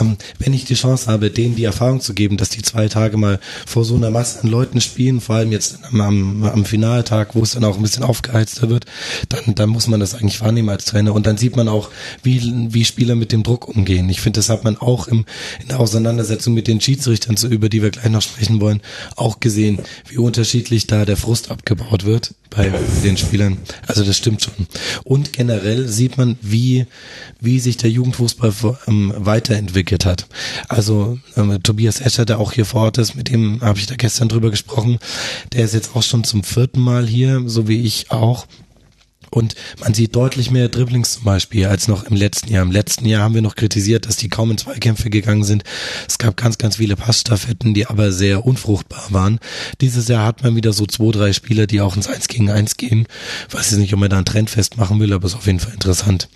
[0.00, 3.16] Ähm, wenn ich die Chance habe, denen die Erfahrung zu geben, dass die zwei Tage
[3.16, 7.34] mal vor so einer Masse an Leuten spielen, vor allem jetzt am, am, am Finaltag,
[7.34, 8.86] wo es dann auch ein bisschen aufgeheizter wird,
[9.28, 11.14] dann, dann muss man das eigentlich wahrnehmen als Trainer.
[11.14, 11.90] Und dann sieht man auch,
[12.22, 14.08] wie, wie Spieler mit dem Druck umgehen.
[14.08, 15.24] Ich finde, das hat man auch im,
[15.62, 18.80] in der Auseinandersetzung mit den Schiedsrichtern, so, über die wir gleich noch sprechen wollen,
[19.16, 22.72] auch gesehen, wie unterschiedlich da der Frust abgebaut wird bei
[23.04, 23.58] den Spielern.
[23.86, 24.66] Also das stimmt schon.
[25.04, 26.63] Und generell sieht man, wie,
[27.40, 28.52] wie sich der Jugendfußball
[28.86, 30.26] ähm, weiterentwickelt hat.
[30.68, 33.94] Also ähm, Tobias Escher, der auch hier vor Ort ist, mit dem habe ich da
[33.96, 34.98] gestern drüber gesprochen,
[35.52, 38.46] der ist jetzt auch schon zum vierten Mal hier, so wie ich auch.
[39.34, 42.62] Und man sieht deutlich mehr Dribblings zum Beispiel als noch im letzten Jahr.
[42.62, 45.64] Im letzten Jahr haben wir noch kritisiert, dass die kaum in Zweikämpfe gegangen sind.
[46.06, 49.40] Es gab ganz, ganz viele Passstaffetten, die aber sehr unfruchtbar waren.
[49.80, 52.76] Dieses Jahr hat man wieder so zwei, drei Spieler, die auch ins Eins gegen Eins
[52.76, 53.08] gehen.
[53.48, 55.58] Ich weiß jetzt nicht, ob man da einen Trend festmachen will, aber ist auf jeden
[55.58, 56.28] Fall interessant.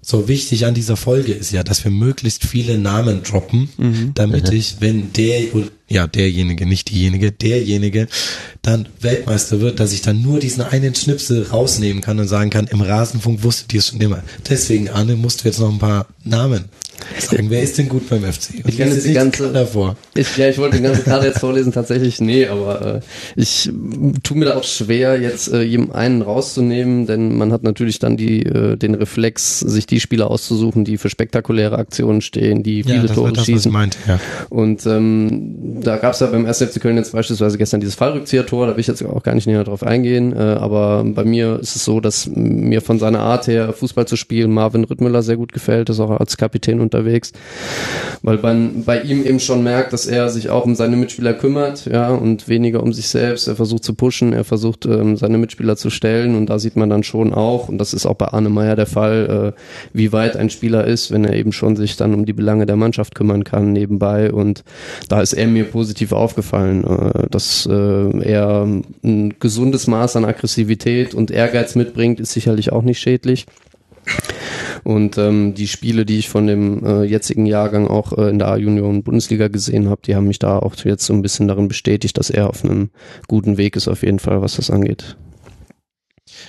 [0.00, 4.12] So wichtig an dieser Folge ist ja, dass wir möglichst viele Namen droppen, mhm.
[4.14, 4.56] damit mhm.
[4.56, 5.42] ich, wenn der,
[5.92, 8.08] ja, derjenige, nicht diejenige, derjenige
[8.62, 12.66] dann Weltmeister wird, dass ich dann nur diesen einen Schnipsel rausnehmen kann und sagen kann,
[12.68, 14.22] im Rasenfunk wusstet ihr es schon immer.
[14.48, 16.64] Deswegen, Arne, musst du jetzt noch ein paar Namen
[17.18, 17.50] sagen.
[17.50, 18.64] Wer ist denn gut beim FC?
[18.64, 19.96] Und ich jetzt die ganze, davor.
[20.14, 23.00] Ich, ja, ich wollte die ganze Karte jetzt vorlesen, tatsächlich, nee, aber äh,
[23.36, 23.70] ich
[24.22, 28.16] tue mir da auch schwer, jetzt äh, jedem einen rauszunehmen, denn man hat natürlich dann
[28.16, 33.06] die, äh, den Reflex, sich die Spieler auszusuchen, die für spektakuläre Aktionen stehen, die viele
[33.06, 33.72] ja, Tore das, schießen.
[33.72, 34.20] Meinte, ja.
[34.48, 36.62] Und ähm, da gab es ja beim 1.
[36.62, 39.64] FC Köln jetzt beispielsweise gestern dieses Fallrückzieher-Tor, da will ich jetzt auch gar nicht näher
[39.64, 43.72] drauf eingehen, äh, aber bei mir ist es so, dass mir von seiner Art her
[43.72, 47.32] Fußball zu spielen Marvin Rüttmüller sehr gut gefällt, ist auch als Kapitän unterwegs,
[48.22, 51.86] weil man bei ihm eben schon merkt, dass er sich auch um seine Mitspieler kümmert,
[51.86, 53.48] ja, und weniger um sich selbst.
[53.48, 56.90] Er versucht zu pushen, er versucht ähm, seine Mitspieler zu stellen und da sieht man
[56.90, 59.60] dann schon auch, und das ist auch bei Arne Meyer der Fall, äh,
[59.92, 62.76] wie weit ein Spieler ist, wenn er eben schon sich dann um die Belange der
[62.76, 64.64] Mannschaft kümmern kann nebenbei und
[65.08, 71.14] da ist er mir positiv aufgefallen, äh, dass äh, er ein gesundes Maß an Aggressivität
[71.14, 73.46] und Ehrgeiz mitbringt, ist sicherlich auch nicht schädlich.
[74.84, 78.48] Und ähm, die Spiele, die ich von dem äh, jetzigen Jahrgang auch äh, in der
[78.48, 82.18] A-Union Bundesliga gesehen habe, die haben mich da auch jetzt so ein bisschen darin bestätigt,
[82.18, 82.90] dass er auf einem
[83.28, 85.16] guten Weg ist, auf jeden Fall, was das angeht.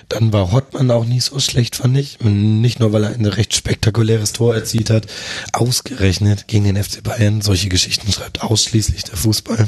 [0.09, 2.19] Dann war Hottmann auch nicht so schlecht, fand ich.
[2.21, 5.07] Nicht nur, weil er ein recht spektakuläres Tor erzielt hat,
[5.51, 7.41] ausgerechnet gegen den FC Bayern.
[7.41, 9.67] Solche Geschichten schreibt ausschließlich der Fußball.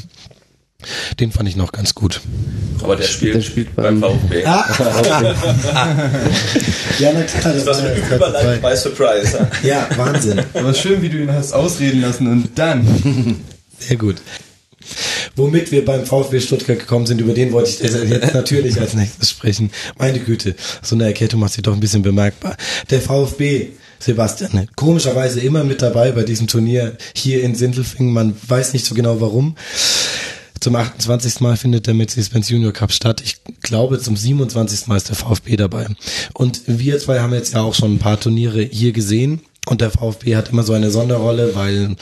[1.19, 2.21] Den fand ich noch ganz gut.
[2.81, 4.45] Aber der spielt, der spielt beim, beim VfB.
[4.45, 4.65] Ah.
[6.99, 7.53] ja, na klar.
[7.53, 9.47] Das war eine Überleitung bei Surprise.
[9.63, 10.43] Ja, Wahnsinn.
[10.53, 13.41] Aber schön, wie du ihn hast ausreden lassen und dann.
[13.79, 14.17] Sehr gut.
[15.35, 19.29] Womit wir beim VfB Stuttgart gekommen sind, über den wollte ich jetzt natürlich als nächstes
[19.29, 19.71] sprechen.
[19.97, 22.55] Meine Güte, so eine Erkältung macht sich doch ein bisschen bemerkbar.
[22.89, 23.69] Der VfB
[23.99, 28.13] Sebastian, komischerweise immer mit dabei bei diesem Turnier hier in Sindelfingen.
[28.13, 29.55] Man weiß nicht so genau warum.
[30.59, 31.41] Zum 28.
[31.41, 33.21] Mal findet der Mercedes-Benz Junior Cup statt.
[33.23, 34.87] Ich glaube, zum 27.
[34.87, 35.87] Mal ist der VfB dabei.
[36.33, 39.41] Und wir zwei haben jetzt ja auch schon ein paar Turniere hier gesehen.
[39.67, 41.95] Und der VfB hat immer so eine Sonderrolle, weil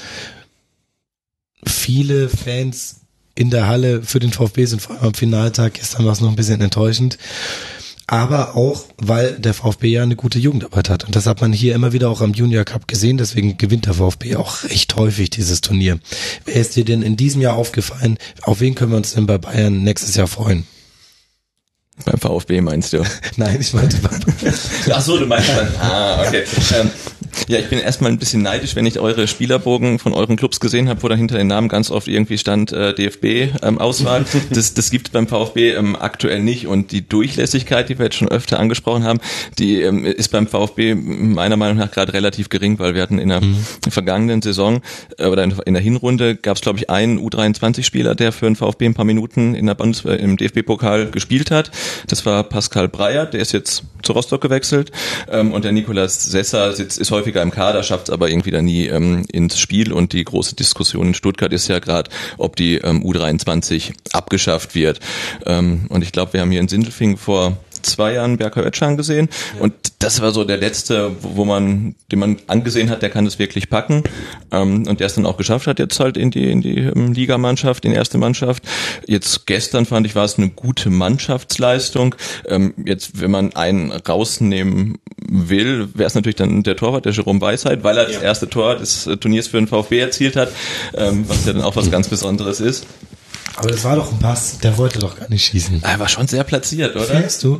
[1.65, 3.01] viele Fans
[3.35, 5.75] in der Halle für den VfB sind, vor allem am Finaltag.
[5.75, 7.17] Gestern war es noch ein bisschen enttäuschend.
[8.05, 11.05] Aber auch, weil der VfB ja eine gute Jugendarbeit hat.
[11.05, 13.17] Und das hat man hier immer wieder auch am Junior Cup gesehen.
[13.17, 15.99] Deswegen gewinnt der VfB auch recht häufig dieses Turnier.
[16.45, 18.17] Wer ist dir denn in diesem Jahr aufgefallen?
[18.41, 20.67] Auf wen können wir uns denn bei Bayern nächstes Jahr freuen?
[22.05, 23.03] Beim VfB meinst du?
[23.37, 24.19] Nein, ich meinte beim
[24.91, 25.67] Ach so, du meinst dann.
[25.79, 26.43] Ah, okay.
[26.75, 26.89] Ähm,
[27.47, 30.89] ja, ich bin erstmal ein bisschen neidisch, wenn ich eure Spielerbogen von euren Clubs gesehen
[30.89, 34.25] habe, wo da hinter den Namen ganz oft irgendwie stand äh, DFB-Auswahl.
[34.33, 36.67] Ähm, das, das gibt beim VfB ähm, aktuell nicht.
[36.67, 39.19] Und die Durchlässigkeit, die wir jetzt schon öfter angesprochen haben,
[39.59, 43.29] die ähm, ist beim VfB meiner Meinung nach gerade relativ gering, weil wir hatten in
[43.29, 43.65] der mhm.
[43.89, 44.81] vergangenen Saison
[45.17, 48.85] äh, oder in der Hinrunde gab es, glaube ich, einen U23-Spieler, der für den VfB
[48.85, 51.71] ein paar Minuten in der Bundes äh, im DFB-Pokal gespielt hat.
[52.07, 54.91] Das war Pascal Breyer, der ist jetzt zu Rostock gewechselt.
[55.29, 58.61] Ähm, und der Nikolas Sesser sitzt, ist häufiger im Kader, schafft es aber irgendwie da
[58.61, 59.93] nie ähm, ins Spiel.
[59.93, 64.99] Und die große Diskussion in Stuttgart ist ja gerade, ob die ähm, U23 abgeschafft wird.
[65.45, 69.29] Ähm, und ich glaube, wir haben hier in Sindelfingen vor zwei Jahren Berker Ötschan gesehen
[69.55, 69.63] ja.
[69.63, 73.39] und das war so der letzte, wo man, den man angesehen hat, der kann das
[73.39, 74.03] wirklich packen
[74.51, 77.13] ähm, und der es dann auch geschafft hat jetzt halt in die in die ähm,
[77.13, 78.63] Ligamannschaft, in die erste Mannschaft.
[79.07, 82.15] Jetzt gestern fand ich war es eine gute Mannschaftsleistung.
[82.47, 87.41] Ähm, jetzt wenn man einen rausnehmen will, wäre es natürlich dann der Torwart, der Jerome
[87.41, 90.49] Weisheit, weil er das erste Tor des äh, Turniers für den VfB erzielt hat,
[90.95, 92.85] ähm, was ja dann auch was ganz Besonderes ist.
[93.55, 95.81] Aber das war doch ein Pass, der wollte doch gar nicht schießen.
[95.83, 97.05] Er war schon sehr platziert, oder?
[97.05, 97.59] Findest du?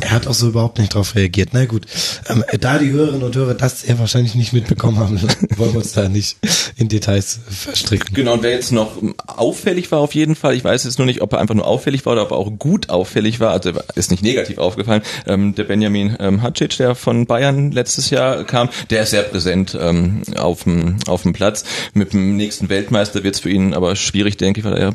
[0.00, 1.50] Er hat auch so überhaupt nicht drauf reagiert.
[1.52, 1.86] Na gut,
[2.28, 5.20] ähm, da die Hörerinnen und Hörer das sehr wahrscheinlich nicht mitbekommen haben,
[5.56, 6.36] wollen wir uns da nicht
[6.76, 8.14] in Details verstricken.
[8.14, 11.20] Genau, und wer jetzt noch auffällig war auf jeden Fall, ich weiß jetzt nur nicht,
[11.22, 14.10] ob er einfach nur auffällig war oder ob er auch gut auffällig war, also ist
[14.10, 19.02] nicht negativ aufgefallen, ähm, der Benjamin ähm, Hacic, der von Bayern letztes Jahr kam, der
[19.02, 21.64] ist sehr präsent ähm, auf, dem, auf dem Platz.
[21.94, 24.94] Mit dem nächsten Weltmeister wird es für ihn aber schwierig, denke ich, weil er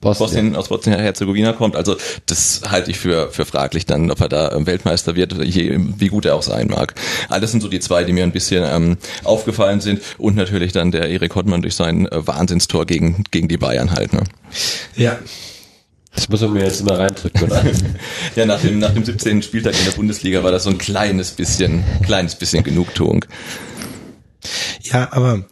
[0.00, 1.76] Bosnien, aus Bosnien-Herzegowina kommt.
[1.76, 5.78] Also das halte ich für, für fraglich dann, ob er da ähm, Weltmeister wird, je,
[5.98, 6.94] wie gut er auch sein mag.
[7.28, 10.00] Alles sind so die zwei, die mir ein bisschen ähm, aufgefallen sind.
[10.16, 14.14] Und natürlich dann der Erik Hottmann durch sein äh, Wahnsinnstor gegen, gegen die Bayern halt.
[14.14, 14.24] Ne?
[14.96, 15.18] Ja,
[16.14, 17.62] das muss man mir jetzt immer reindrücken, oder?
[18.36, 19.42] ja, nach dem, nach dem 17.
[19.42, 23.24] Spieltag in der Bundesliga war das so ein kleines bisschen, kleines bisschen Genugtuung.
[24.82, 25.44] Ja, aber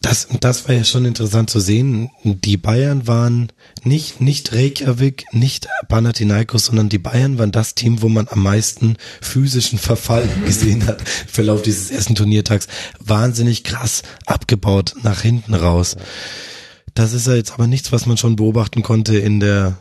[0.00, 2.10] das, das war ja schon interessant zu sehen.
[2.22, 3.50] Die Bayern waren
[3.82, 8.96] nicht, nicht Reykjavik, nicht Panathinaikos, sondern die Bayern waren das Team, wo man am meisten
[9.20, 12.68] physischen Verfall gesehen hat im Verlauf dieses ersten Turniertags.
[13.00, 15.96] Wahnsinnig krass abgebaut nach hinten raus.
[16.94, 19.78] Das ist ja jetzt aber nichts, was man schon beobachten konnte in der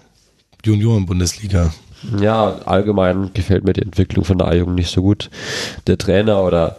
[0.65, 1.73] Junioren-Bundesliga.
[2.19, 5.29] Ja, allgemein gefällt mir die Entwicklung von der A-Jugend nicht so gut.
[5.87, 6.77] Der Trainer oder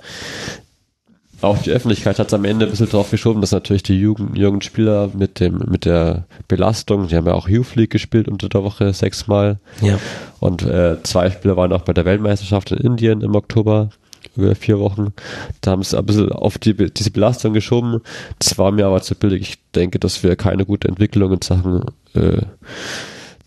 [1.40, 4.36] auch die Öffentlichkeit hat es am Ende ein bisschen drauf geschoben, dass natürlich die Jugend,
[4.36, 8.64] Jugendspieler mit dem, mit der Belastung, die haben ja auch Youth League gespielt unter der
[8.64, 9.58] Woche sechsmal.
[9.80, 9.98] Ja.
[10.40, 13.90] Und äh, zwei Spieler waren auch bei der Weltmeisterschaft in Indien im Oktober
[14.36, 15.12] über vier Wochen.
[15.60, 18.00] Da haben sie ein bisschen auf die, diese Belastung geschoben.
[18.38, 19.42] Das war mir aber zu billig.
[19.42, 22.42] Ich denke, dass wir keine gute Entwicklung in Sachen äh,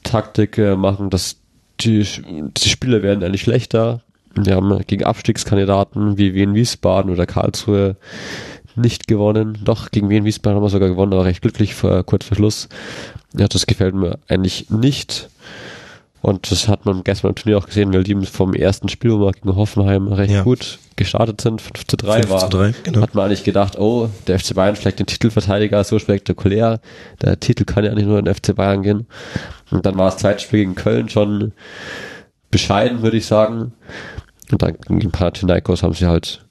[0.04, 1.38] Taktik äh, machen, dass
[1.80, 4.02] die, die Spieler werden eigentlich schlechter.
[4.36, 7.98] Wir haben gegen Abstiegskandidaten wie Wien Wiesbaden oder Karlsruhe
[8.76, 9.60] nicht gewonnen.
[9.64, 12.70] Doch, gegen Wien Wiesbaden haben wir sogar gewonnen, aber recht glücklich vor, kurz vor Schluss.
[13.38, 15.30] Ja, das gefällt mir eigentlich nicht.
[16.22, 19.26] Und das hat man gestern im Turnier auch gesehen, weil die vom ersten Spiel, wo
[19.26, 20.44] wir gegen Hoffenheim recht ja.
[20.44, 23.02] gut gestartet sind, 5 zu 3 5 war, zu 3, genau.
[23.02, 26.80] hat man eigentlich gedacht, oh, der FC Bayern schlägt den Titelverteidiger so spektakulär,
[27.24, 29.08] der Titel kann ja nicht nur in den FC Bayern gehen.
[29.72, 31.54] Und dann war das zweite Spiel gegen Köln schon
[32.52, 33.74] bescheiden, würde ich sagen.
[34.52, 36.46] Und dann gegen Panathinaikos haben sie halt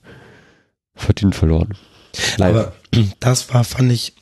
[0.94, 1.76] verdient verloren.
[2.36, 2.60] Leider.
[2.60, 2.72] Aber
[3.20, 4.14] das war, fand ich,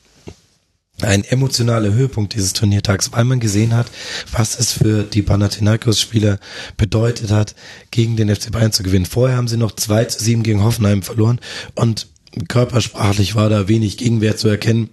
[1.01, 3.87] ein emotionaler Höhepunkt dieses Turniertags, weil man gesehen hat,
[4.31, 6.39] was es für die Panathinaikos-Spieler
[6.75, 7.55] bedeutet hat,
[7.91, 9.05] gegen den FC Bayern zu gewinnen.
[9.05, 11.39] Vorher haben sie noch 2 zu 7 gegen Hoffenheim verloren
[11.75, 12.07] und
[12.47, 14.89] körpersprachlich war da wenig Gegenwehr zu erkennen.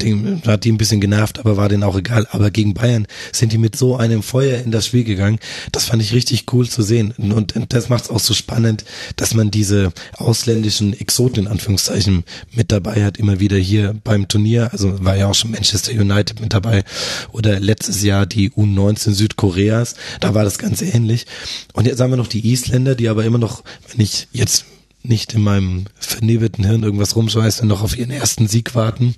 [0.00, 2.26] Den hat die ein bisschen genervt, aber war denen auch egal.
[2.30, 5.38] Aber gegen Bayern sind die mit so einem Feuer in das Spiel gegangen.
[5.72, 7.12] Das fand ich richtig cool zu sehen.
[7.18, 8.84] Und das macht es auch so spannend,
[9.16, 14.70] dass man diese ausländischen Exoten in Anführungszeichen mit dabei hat, immer wieder hier beim Turnier.
[14.72, 16.84] Also war ja auch schon Manchester United mit dabei
[17.32, 19.94] oder letztes Jahr die U19 Südkoreas.
[20.20, 21.26] Da war das ganz ähnlich.
[21.74, 24.64] Und jetzt haben wir noch die Isländer, die aber immer noch, wenn ich jetzt
[25.08, 29.14] nicht in meinem vernebelten Hirn irgendwas rumschmeißen und noch auf ihren ersten Sieg warten.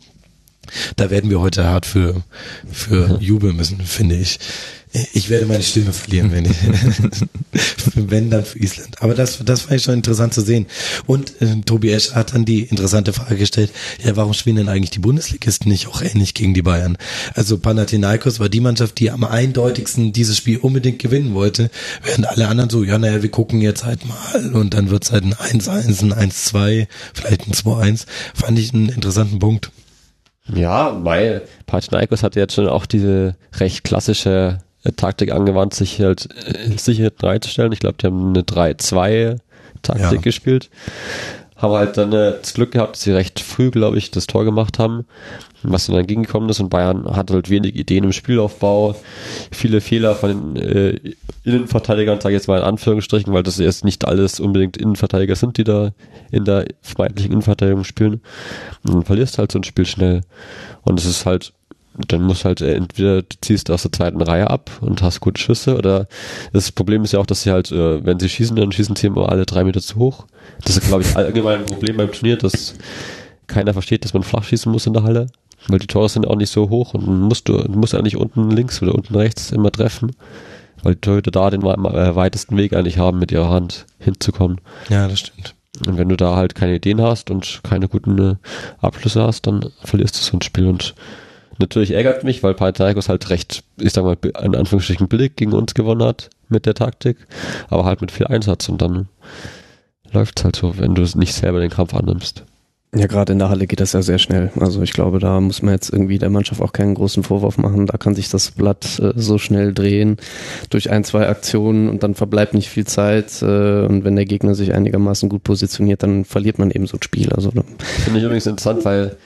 [0.97, 2.23] Da werden wir heute hart für,
[2.71, 4.39] für jubeln müssen, finde ich.
[5.13, 6.57] Ich werde meine Stimme verlieren, wenn ich,
[7.95, 9.01] wenn dann für Island.
[9.01, 10.67] Aber das, das fand ich schon interessant zu sehen.
[11.07, 13.71] Und äh, Tobi Esch hat dann die interessante Frage gestellt,
[14.05, 16.99] ja, warum spielen denn eigentlich die Bundesligisten nicht auch ähnlich gegen die Bayern?
[17.35, 21.71] Also Panathinaikos war die Mannschaft, die am eindeutigsten dieses Spiel unbedingt gewinnen wollte,
[22.03, 25.23] während alle anderen so, ja, naja, wir gucken jetzt halt mal und dann wird's halt
[25.23, 28.07] ein 1-1, ein 1-2, vielleicht ein 2-1.
[28.35, 29.71] Fand ich einen interessanten Punkt.
[30.53, 34.59] Ja, weil Panathinaikos hatte jetzt schon auch diese recht klassische
[34.97, 37.73] Taktik angewandt, sich halt äh, sicher reinzustellen.
[37.73, 40.21] Ich glaube, die haben eine 3-2-Taktik ja.
[40.21, 40.71] gespielt.
[41.57, 44.47] Haben halt dann äh, das Glück gehabt, dass sie recht früh, glaube ich, das Tor
[44.47, 45.05] gemacht haben,
[45.63, 46.61] was dann entgegengekommen ist.
[46.61, 48.97] Und Bayern hat halt wenig Ideen im Spielaufbau,
[49.53, 51.01] viele Fehler von den äh,
[51.45, 55.59] Innenverteidigern, sage ich jetzt mal in Anführungsstrichen, weil das erst nicht alles unbedingt Innenverteidiger sind,
[55.59, 55.91] die da
[56.31, 58.23] in der vermeintlichen Innenverteidigung spielen.
[58.85, 60.23] Und dann verlierst halt so ein Spiel schnell.
[60.83, 61.53] Und es ist halt
[61.95, 65.41] dann muss halt äh, entweder du ziehst aus der zweiten Reihe ab und hast gute
[65.41, 66.07] Schüsse oder
[66.53, 69.09] das Problem ist ja auch, dass sie halt, äh, wenn sie schießen, dann schießen sie
[69.09, 70.27] immer alle drei Meter zu hoch.
[70.65, 72.75] Das ist, glaube ich, allgemein ein Problem beim Turnier, dass
[73.47, 75.27] keiner versteht, dass man flach schießen muss in der Halle,
[75.69, 78.51] weil die Tore sind auch nicht so hoch und musst du, du musst eigentlich unten
[78.51, 80.13] links oder unten rechts immer treffen,
[80.83, 84.61] weil die Torhüter da den äh, weitesten Weg eigentlich haben, mit ihrer Hand hinzukommen.
[84.89, 85.55] Ja, das stimmt.
[85.87, 88.39] Und wenn du da halt keine Ideen hast und keine guten
[88.81, 90.95] Abschlüsse hast, dann verlierst du so ein Spiel und
[91.61, 95.75] Natürlich ärgert mich, weil Panathinaikos halt recht, ich sag mal, in Anführungsstrichen billig gegen uns
[95.75, 97.19] gewonnen hat mit der Taktik,
[97.69, 99.09] aber halt mit viel Einsatz und dann
[100.11, 102.45] läuft halt so, wenn du nicht selber den Kampf annimmst.
[102.93, 104.51] Ja, gerade in der Halle geht das ja sehr schnell.
[104.59, 107.87] Also ich glaube, da muss man jetzt irgendwie der Mannschaft auch keinen großen Vorwurf machen.
[107.87, 110.17] Da kann sich das Blatt äh, so schnell drehen
[110.71, 113.43] durch ein, zwei Aktionen und dann verbleibt nicht viel Zeit.
[113.43, 117.03] Äh, und wenn der Gegner sich einigermaßen gut positioniert, dann verliert man eben so ein
[117.03, 117.33] Spiel.
[117.33, 119.17] Also finde ich übrigens interessant, weil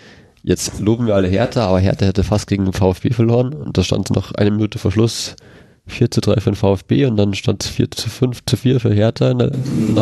[0.44, 3.82] jetzt loben wir alle Hertha, aber Hertha hätte fast gegen den VfB verloren und da
[3.82, 5.34] stand noch eine Minute vor Schluss
[5.86, 8.80] 4 zu 3 für den VfB und dann stand es 4 zu 5 zu 4
[8.80, 9.34] für Hertha.
[9.34, 9.48] Nach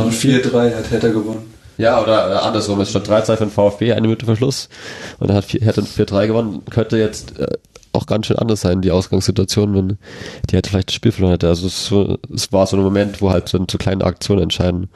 [0.07, 1.55] 4-3 hat Hertha gewonnen.
[1.79, 4.69] Ja, oder äh, andersrum, es stand 3-2 für den VfB, eine Minute Verschluss
[5.19, 6.63] und dann hat Hertha 4-3 gewonnen.
[6.71, 7.47] Könnte jetzt äh,
[7.93, 9.99] auch ganz schön anders sein, die Ausgangssituation, wenn
[10.51, 11.49] die hätte vielleicht das Spiel verloren hätte.
[11.49, 11.93] Also es,
[12.35, 14.89] es war so ein Moment, wo halt so, so kleine Aktionen entscheiden.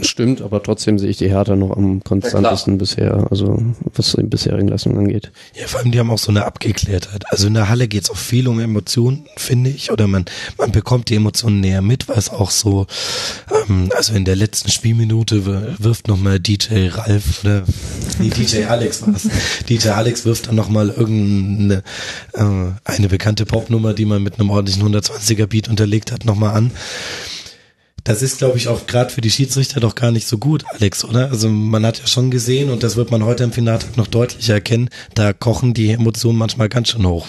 [0.00, 3.62] Stimmt, aber trotzdem sehe ich die Hertha noch am konstantesten ja, bisher, also
[3.94, 5.30] was die bisherigen Leistungen angeht.
[5.54, 7.24] Ja, vor allem die haben auch so eine Abgeklärtheit.
[7.28, 10.24] Also in der Halle geht es auch viel um Emotionen, finde ich, oder man
[10.58, 12.86] man bekommt die Emotionen näher mit, weil es auch so,
[13.68, 15.46] ähm, also in der letzten Spielminute
[15.78, 17.62] wirft nochmal DJ Ralf oder
[18.18, 19.28] nee, DJ Alex war es.
[19.68, 21.84] DJ Alex wirft dann nochmal irgendeine
[22.32, 22.42] äh,
[22.84, 26.72] eine bekannte Popnummer, die man mit einem ordentlichen 120er Beat unterlegt hat, nochmal an.
[28.04, 31.06] Das ist, glaube ich, auch gerade für die Schiedsrichter doch gar nicht so gut, Alex,
[31.06, 31.30] oder?
[31.30, 34.54] Also man hat ja schon gesehen, und das wird man heute im Finaltag noch deutlicher
[34.54, 37.26] erkennen, da kochen die Emotionen manchmal ganz schön hoch.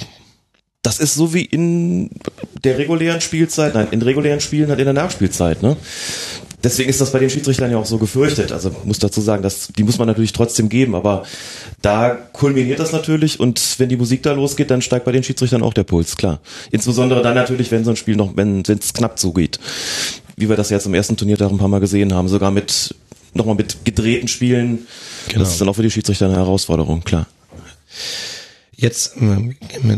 [0.82, 2.12] Das ist so wie in
[2.64, 5.78] der regulären Spielzeit, nein, in regulären Spielen halt in der Nachspielzeit, ne?
[6.64, 8.52] Deswegen ist das bei den Schiedsrichtern ja auch so gefürchtet.
[8.52, 11.24] Also muss dazu sagen, dass die muss man natürlich trotzdem geben, aber
[11.84, 15.62] da kulminiert das natürlich und wenn die Musik da losgeht, dann steigt bei den Schiedsrichtern
[15.62, 16.40] auch der Puls, klar.
[16.72, 19.60] Insbesondere dann natürlich, wenn so ein Spiel noch, wenn es knapp zugeht
[20.36, 22.96] wie wir das jetzt im ersten Turniertag ein paar Mal gesehen haben, sogar mit
[23.34, 24.88] nochmal mit gedrehten Spielen.
[25.28, 25.40] Genau.
[25.40, 27.28] Das ist dann auch für die Schiedsrichter eine Herausforderung, klar.
[28.78, 29.56] Jetzt ähm,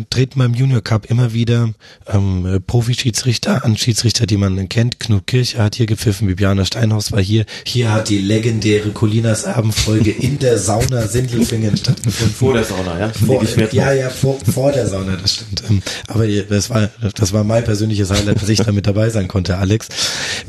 [0.10, 1.74] treten beim Junior Cup immer wieder
[2.08, 5.00] ähm, Profi-Schiedsrichter an, Schiedsrichter, die man kennt.
[5.00, 7.46] Knut Kircher hat hier gepfiffen, Bibiana Steinhaus war hier.
[7.66, 12.36] Hier hat die legendäre Colinas Abendfolge in der Sauna Sindelfingen stattgefunden.
[12.36, 13.10] Vor der Sauna, ja?
[13.10, 15.64] Vor, ja, ja, vor, vor der Sauna, das stimmt.
[15.70, 19.28] Ähm, aber das war, das war mein persönliches Highlight, dass ich da mit dabei sein
[19.28, 19.88] konnte, Alex.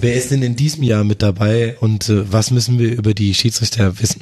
[0.00, 3.34] Wer ist denn in diesem Jahr mit dabei und äh, was müssen wir über die
[3.34, 4.20] Schiedsrichter wissen?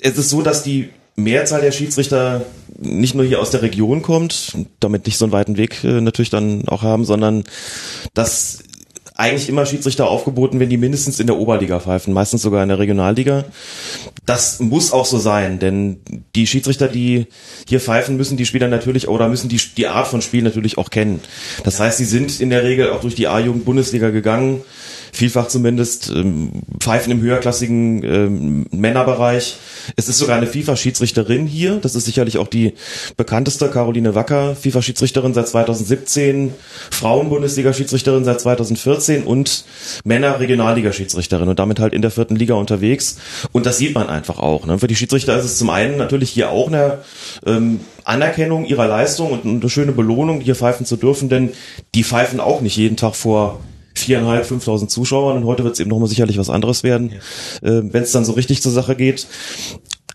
[0.00, 2.44] Es ist so, dass die Mehrzahl der Schiedsrichter
[2.78, 6.30] nicht nur hier aus der Region kommt, damit nicht so einen weiten Weg äh, natürlich
[6.30, 7.44] dann auch haben, sondern
[8.14, 8.64] dass
[9.16, 12.80] eigentlich immer Schiedsrichter aufgeboten werden, die mindestens in der Oberliga pfeifen, meistens sogar in der
[12.80, 13.44] Regionalliga.
[14.26, 16.00] Das muss auch so sein, denn
[16.34, 17.26] die Schiedsrichter, die
[17.68, 20.90] hier pfeifen, müssen die Spieler natürlich oder müssen die, die Art von Spiel natürlich auch
[20.90, 21.20] kennen.
[21.62, 24.62] Das heißt, sie sind in der Regel auch durch die A-Jugend-Bundesliga gegangen,
[25.14, 26.50] vielfach zumindest, ähm,
[26.80, 29.56] pfeifen im höherklassigen ähm, Männerbereich.
[29.96, 32.74] Es ist sogar eine FIFA-Schiedsrichterin hier, das ist sicherlich auch die
[33.16, 36.52] bekannteste, Caroline Wacker, FIFA-Schiedsrichterin seit 2017,
[36.90, 39.64] Frauen-Bundesliga-Schiedsrichterin seit 2014 und
[40.04, 43.18] Männer-Regionalliga-Schiedsrichterin und damit halt in der vierten Liga unterwegs.
[43.52, 44.66] Und das sieht man einfach auch.
[44.66, 44.80] Ne?
[44.80, 46.98] Für die Schiedsrichter ist es zum einen natürlich hier auch eine
[47.46, 51.50] ähm, Anerkennung ihrer Leistung und eine schöne Belohnung, hier pfeifen zu dürfen, denn
[51.94, 53.60] die pfeifen auch nicht jeden Tag vor
[54.04, 57.12] viereinhalb, fünftausend Zuschauern und heute wird es eben nochmal sicherlich was anderes werden,
[57.62, 57.68] ja.
[57.68, 59.26] äh, wenn es dann so richtig zur Sache geht.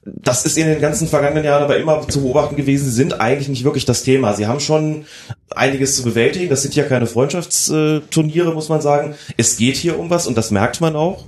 [0.05, 2.85] Das ist in den ganzen vergangenen Jahren aber immer zu beobachten gewesen.
[2.85, 4.33] Sie sind eigentlich nicht wirklich das Thema.
[4.33, 5.05] Sie haben schon
[5.51, 6.49] einiges zu bewältigen.
[6.49, 9.15] Das sind ja keine Freundschaftsturniere, muss man sagen.
[9.37, 11.25] Es geht hier um was und das merkt man auch.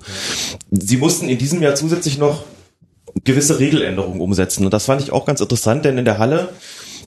[0.71, 2.43] Sie mussten in diesem Jahr zusätzlich noch
[3.23, 4.65] gewisse Regeländerungen umsetzen.
[4.65, 6.49] Und das fand ich auch ganz interessant, denn in der Halle,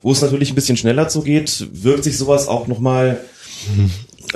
[0.02, 3.20] wo es natürlich ein bisschen schneller zugeht, wirkt sich sowas auch nochmal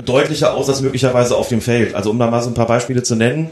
[0.04, 1.94] deutlicher aus als möglicherweise auf dem Feld.
[1.94, 3.50] Also um da mal so ein paar Beispiele zu nennen.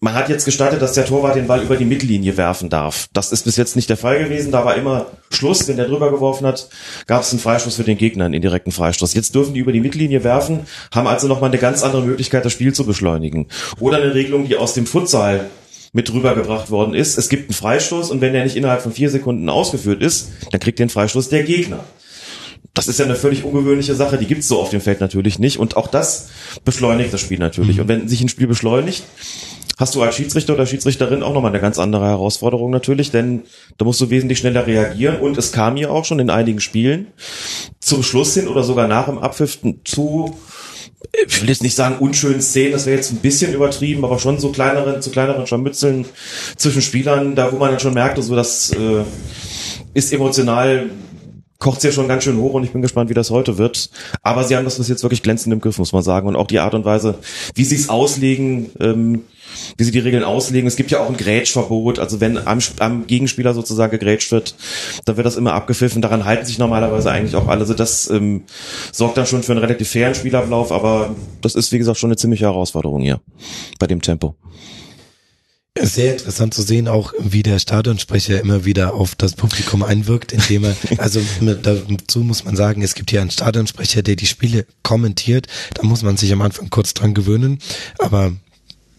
[0.00, 3.08] Man hat jetzt gestattet, dass der Torwart den Ball über die Mittellinie werfen darf.
[3.14, 4.52] Das ist bis jetzt nicht der Fall gewesen.
[4.52, 5.66] Da war immer Schluss.
[5.66, 6.68] Wenn der drüber geworfen hat,
[7.06, 9.14] gab es einen Freistoß für den Gegner, einen indirekten Freistoß.
[9.14, 12.52] Jetzt dürfen die über die Mittellinie werfen, haben also nochmal eine ganz andere Möglichkeit, das
[12.52, 13.46] Spiel zu beschleunigen.
[13.80, 15.48] Oder eine Regelung, die aus dem Futsal
[15.94, 17.16] mit rübergebracht worden ist.
[17.16, 20.60] Es gibt einen Freistoß und wenn der nicht innerhalb von vier Sekunden ausgeführt ist, dann
[20.60, 21.80] kriegt den Freistoß der Gegner
[22.74, 25.58] das ist ja eine völlig ungewöhnliche Sache, die gibt's so auf dem Feld natürlich nicht.
[25.58, 26.28] Und auch das
[26.64, 27.76] beschleunigt das Spiel natürlich.
[27.76, 27.82] Mhm.
[27.82, 29.04] Und wenn sich ein Spiel beschleunigt,
[29.78, 33.42] hast du als Schiedsrichter oder Schiedsrichterin auch nochmal eine ganz andere Herausforderung natürlich, denn
[33.78, 35.20] da musst du wesentlich schneller reagieren.
[35.20, 37.06] Und es kam ja auch schon in einigen Spielen
[37.78, 40.36] zum Schluss hin oder sogar nach dem Abpfiff zu
[41.26, 44.38] ich will jetzt nicht sagen unschönen Szenen, das wäre jetzt ein bisschen übertrieben, aber schon
[44.38, 46.06] so kleineren, zu kleineren Scharmützeln
[46.56, 49.04] zwischen Spielern, da wo man dann schon merkte, so das äh,
[49.92, 50.90] ist emotional
[51.64, 53.88] kocht's ja schon ganz schön hoch und ich bin gespannt, wie das heute wird.
[54.22, 56.28] Aber sie haben das bis jetzt wirklich glänzend im Griff, muss man sagen.
[56.28, 57.14] Und auch die Art und Weise,
[57.54, 59.22] wie sie es auslegen, ähm,
[59.78, 60.68] wie sie die Regeln auslegen.
[60.68, 61.98] Es gibt ja auch ein Grätschverbot.
[61.98, 64.54] Also wenn am, am Gegenspieler sozusagen gegrätscht wird,
[65.06, 66.02] dann wird das immer abgepfiffen.
[66.02, 67.60] Daran halten sich normalerweise eigentlich auch alle.
[67.60, 68.42] Also das ähm,
[68.92, 72.16] sorgt dann schon für einen relativ fairen Spielablauf, aber das ist, wie gesagt, schon eine
[72.16, 73.22] ziemliche Herausforderung hier
[73.78, 74.34] bei dem Tempo.
[75.76, 80.62] Sehr interessant zu sehen, auch wie der Stadionsprecher immer wieder auf das Publikum einwirkt, indem
[80.64, 85.48] er, also dazu muss man sagen, es gibt hier einen Stadionsprecher, der die Spiele kommentiert.
[85.74, 87.58] Da muss man sich am Anfang kurz dran gewöhnen,
[87.98, 88.32] aber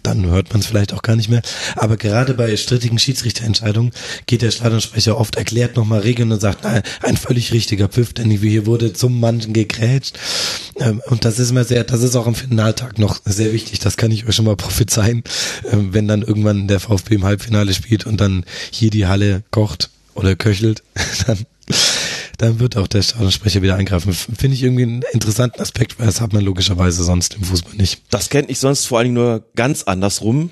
[0.05, 1.41] dann hört man es vielleicht auch gar nicht mehr.
[1.75, 3.91] Aber gerade bei strittigen Schiedsrichterentscheidungen
[4.25, 8.29] geht der Stadionsprecher oft, erklärt nochmal Regeln und sagt, nein, ein völlig richtiger Pfiff, denn
[8.29, 10.17] hier wurde zum Mann gegrätscht.
[10.79, 13.97] Ähm, und das ist immer sehr, das ist auch am Finaltag noch sehr wichtig, das
[13.97, 15.23] kann ich euch schon mal prophezeien,
[15.71, 19.89] ähm, wenn dann irgendwann der VfB im Halbfinale spielt und dann hier die Halle kocht
[20.13, 20.83] oder köchelt,
[21.27, 21.45] dann
[22.37, 24.13] dann wird auch der Stadionsprecher wieder eingreifen.
[24.13, 28.01] Finde ich irgendwie einen interessanten Aspekt, weil das hat man logischerweise sonst im Fußball nicht.
[28.09, 30.51] Das kenne ich sonst vor allen Dingen nur ganz andersrum.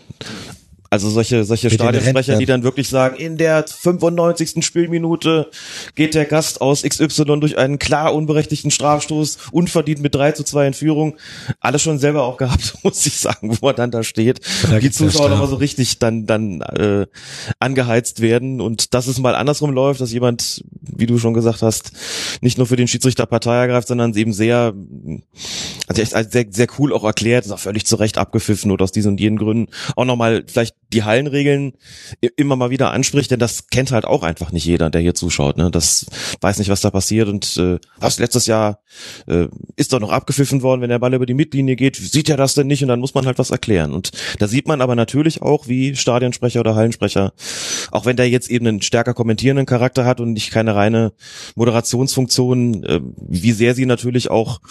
[0.93, 4.63] Also solche, solche Stadionsprecher, die dann wirklich sagen, in der 95.
[4.63, 5.49] Spielminute
[5.95, 10.67] geht der Gast aus XY durch einen klar unberechtigten Strafstoß, unverdient mit 3 zu 2
[10.67, 11.15] in Führung.
[11.59, 14.41] Alles schon selber auch gehabt, muss ich sagen, wo er dann da steht.
[14.69, 17.07] Da die Zuschauer nochmal so richtig dann, dann äh,
[17.59, 21.91] angeheizt werden und dass es mal andersrum läuft, dass jemand, wie du schon gesagt hast,
[22.41, 24.75] nicht nur für den Schiedsrichter Partei ergreift, sondern eben sehr,
[25.87, 28.91] also echt sehr, sehr cool auch erklärt, ist auch völlig zu Recht abgepfiffen oder aus
[28.91, 31.73] diesen und jenen Gründen auch nochmal vielleicht die Hallenregeln
[32.37, 35.57] immer mal wieder anspricht, denn das kennt halt auch einfach nicht jeder, der hier zuschaut.
[35.57, 35.71] Ne?
[35.71, 36.05] Das
[36.41, 38.79] weiß nicht, was da passiert und äh, was letztes Jahr
[39.27, 42.37] äh, ist doch noch abgepfiffen worden, wenn der Ball über die Mittellinie geht, sieht er
[42.37, 43.93] das denn nicht und dann muss man halt was erklären.
[43.93, 47.33] Und da sieht man aber natürlich auch, wie Stadionsprecher oder Hallensprecher,
[47.91, 51.13] auch wenn der jetzt eben einen stärker kommentierenden Charakter hat und nicht keine reine
[51.55, 54.61] Moderationsfunktion, äh, wie sehr sie natürlich auch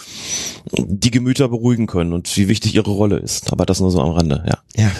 [0.71, 3.51] die Gemüter beruhigen können und wie wichtig ihre Rolle ist.
[3.51, 4.59] Aber das nur so am Rande, ja.
[4.75, 4.91] Ja,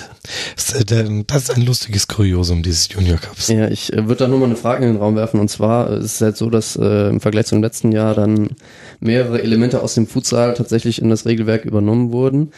[1.27, 3.47] das ist ein lustiges Kuriosum dieses Junior Cups.
[3.47, 5.91] Ja, ich äh, würde da nur mal eine Frage in den Raum werfen und zwar
[5.91, 8.49] äh, ist es halt so, dass äh, im Vergleich zum letzten Jahr dann
[8.99, 12.51] mehrere Elemente aus dem Futsal tatsächlich in das Regelwerk übernommen wurden.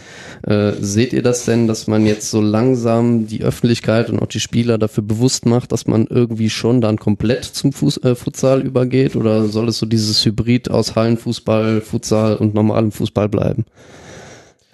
[0.44, 4.40] Äh, seht ihr das denn, dass man jetzt so langsam die Öffentlichkeit und auch die
[4.40, 9.16] Spieler dafür bewusst macht, dass man irgendwie schon dann komplett zum Fuß, äh, Futsal übergeht
[9.16, 13.66] oder soll es so dieses Hybrid aus Hallenfußball, Futsal und normalem Fußball bleiben?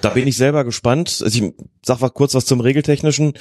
[0.02, 1.22] Da bin ich selber gespannt.
[1.24, 3.34] Also ich sag mal kurz was zum Regeltechnischen.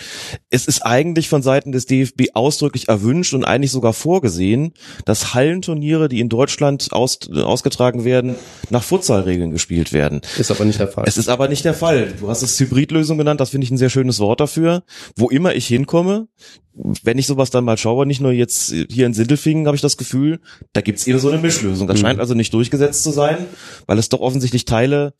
[0.50, 6.08] Es ist eigentlich von Seiten des DFB ausdrücklich erwünscht und eigentlich sogar vorgesehen, dass Hallenturniere,
[6.08, 8.36] die in Deutschland aus, ausgetragen werden,
[8.70, 10.20] nach Futsalregeln gespielt werden.
[10.38, 11.04] Ist aber nicht der Fall.
[11.06, 12.12] Es ist aber nicht der Fall.
[12.18, 14.82] Du hast es Hybridlösung genannt, das finde ich ein sehr schönes Wort dafür.
[15.16, 16.28] Wo immer ich hinkomme,
[16.74, 19.96] wenn ich sowas dann mal schaue, nicht nur jetzt hier in Sindelfingen, habe ich das
[19.96, 20.40] Gefühl,
[20.72, 21.88] da gibt's eher so eine Mischlösung.
[21.88, 22.02] Das mhm.
[22.02, 23.38] scheint also nicht durchgesetzt zu sein,
[23.86, 25.14] weil es doch offensichtlich Teile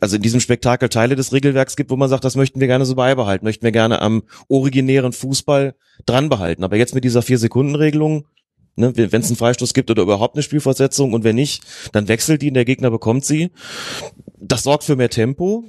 [0.00, 2.84] also in diesem Spektakel Teile des Regelwerks gibt, wo man sagt, das möchten wir gerne
[2.84, 5.74] so beibehalten, möchten wir gerne am originären Fußball
[6.06, 6.64] dran behalten.
[6.64, 8.26] Aber jetzt mit dieser Vier-Sekunden-Regelung,
[8.76, 11.62] ne, wenn es einen Freistoß gibt oder überhaupt eine Spielfortsetzung und wenn nicht,
[11.92, 13.50] dann wechselt die und der Gegner bekommt sie.
[14.38, 15.64] Das sorgt für mehr Tempo.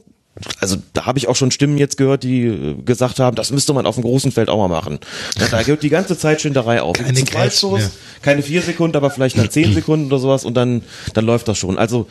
[0.60, 3.74] Also da habe ich auch schon Stimmen jetzt gehört, die äh, gesagt haben, das müsste
[3.74, 5.00] man auf dem großen Feld auch mal machen.
[5.38, 6.96] Ja, da gehört die ganze Zeit Schinderei auf.
[6.96, 7.90] Keine Freistoß,
[8.22, 11.58] keine vier Sekunden, aber vielleicht dann zehn Sekunden oder sowas und dann, dann läuft das
[11.58, 11.78] schon.
[11.78, 12.08] Also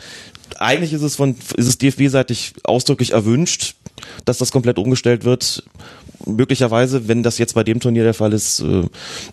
[0.59, 3.75] eigentlich ist es von, ist es DFB-seitig ausdrücklich erwünscht,
[4.25, 5.63] dass das komplett umgestellt wird
[6.25, 8.83] möglicherweise, wenn das jetzt bei dem Turnier der Fall ist, äh,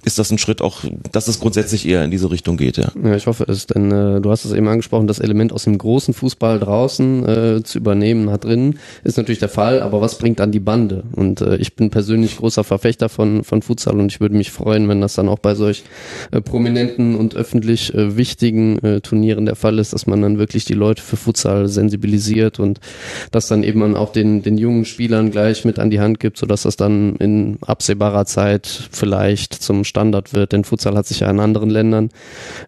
[0.04, 0.80] ist das ein Schritt auch,
[1.12, 2.90] dass es grundsätzlich eher in diese Richtung geht, ja.
[3.02, 5.78] Ja, ich hoffe es, denn äh, du hast es eben angesprochen, das Element aus dem
[5.78, 10.40] großen Fußball draußen äh, zu übernehmen hat drin, ist natürlich der Fall, aber was bringt
[10.40, 11.04] dann die Bande?
[11.12, 14.88] Und äh, ich bin persönlich großer Verfechter von, von Futsal und ich würde mich freuen,
[14.88, 15.84] wenn das dann auch bei solch
[16.30, 20.74] äh, prominenten und öffentlich äh, wichtigen Turnieren der Fall ist, dass man dann wirklich die
[20.74, 22.80] Leute für Futsal sensibilisiert und
[23.30, 26.62] das dann eben auch den, den jungen Spielern gleich mit an die Hand gibt, sodass
[26.62, 30.52] das dann in absehbarer Zeit vielleicht zum Standard wird.
[30.52, 32.10] Denn Futsal hat sich ja in anderen Ländern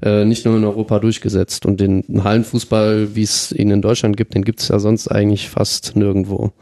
[0.03, 1.67] äh, nicht nur in Europa durchgesetzt.
[1.67, 5.49] Und den Hallenfußball, wie es ihn in Deutschland gibt, den gibt es ja sonst eigentlich
[5.49, 6.53] fast nirgendwo.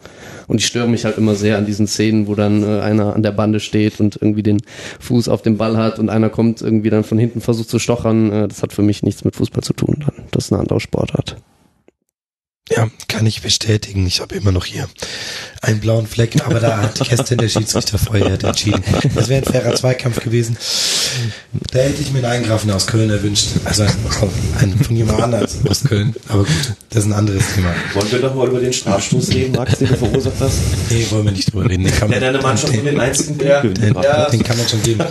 [0.46, 3.22] Und ich störe mich halt immer sehr an diesen Szenen, wo dann äh, einer an
[3.22, 4.62] der Bande steht und irgendwie den
[5.00, 8.32] Fuß auf dem Ball hat und einer kommt irgendwie dann von hinten versucht zu stochern.
[8.32, 9.96] Äh, das hat für mich nichts mit Fußball zu tun.
[10.00, 10.24] Dann.
[10.30, 11.36] Das ist eine andere Sportart.
[12.70, 14.06] Ja, kann ich bestätigen.
[14.06, 14.88] Ich habe immer noch hier
[15.62, 18.82] einen blauen Fleck, aber da hat gestern der Schiedsrichter vorher entschieden.
[19.14, 20.56] Das wäre ein fairer Zweikampf gewesen.
[21.72, 23.48] Da hätte ich mir einen Eingrafen aus Köln erwünscht.
[23.64, 23.84] Also
[24.60, 26.14] einen von jemand anders aus Köln.
[26.28, 27.72] Aber gut, das ist ein anderes Thema.
[27.94, 30.58] Wollen wir doch mal über den Strafstoß reden, Max, den du verursacht hast?
[30.90, 31.84] Nee, wollen wir nicht drüber reden.
[31.84, 33.78] Den kann man, Der deine Mannschaft um den einzigen ja, gewinnt.
[33.82, 34.28] den, Ja.
[34.30, 35.02] den kann man schon geben.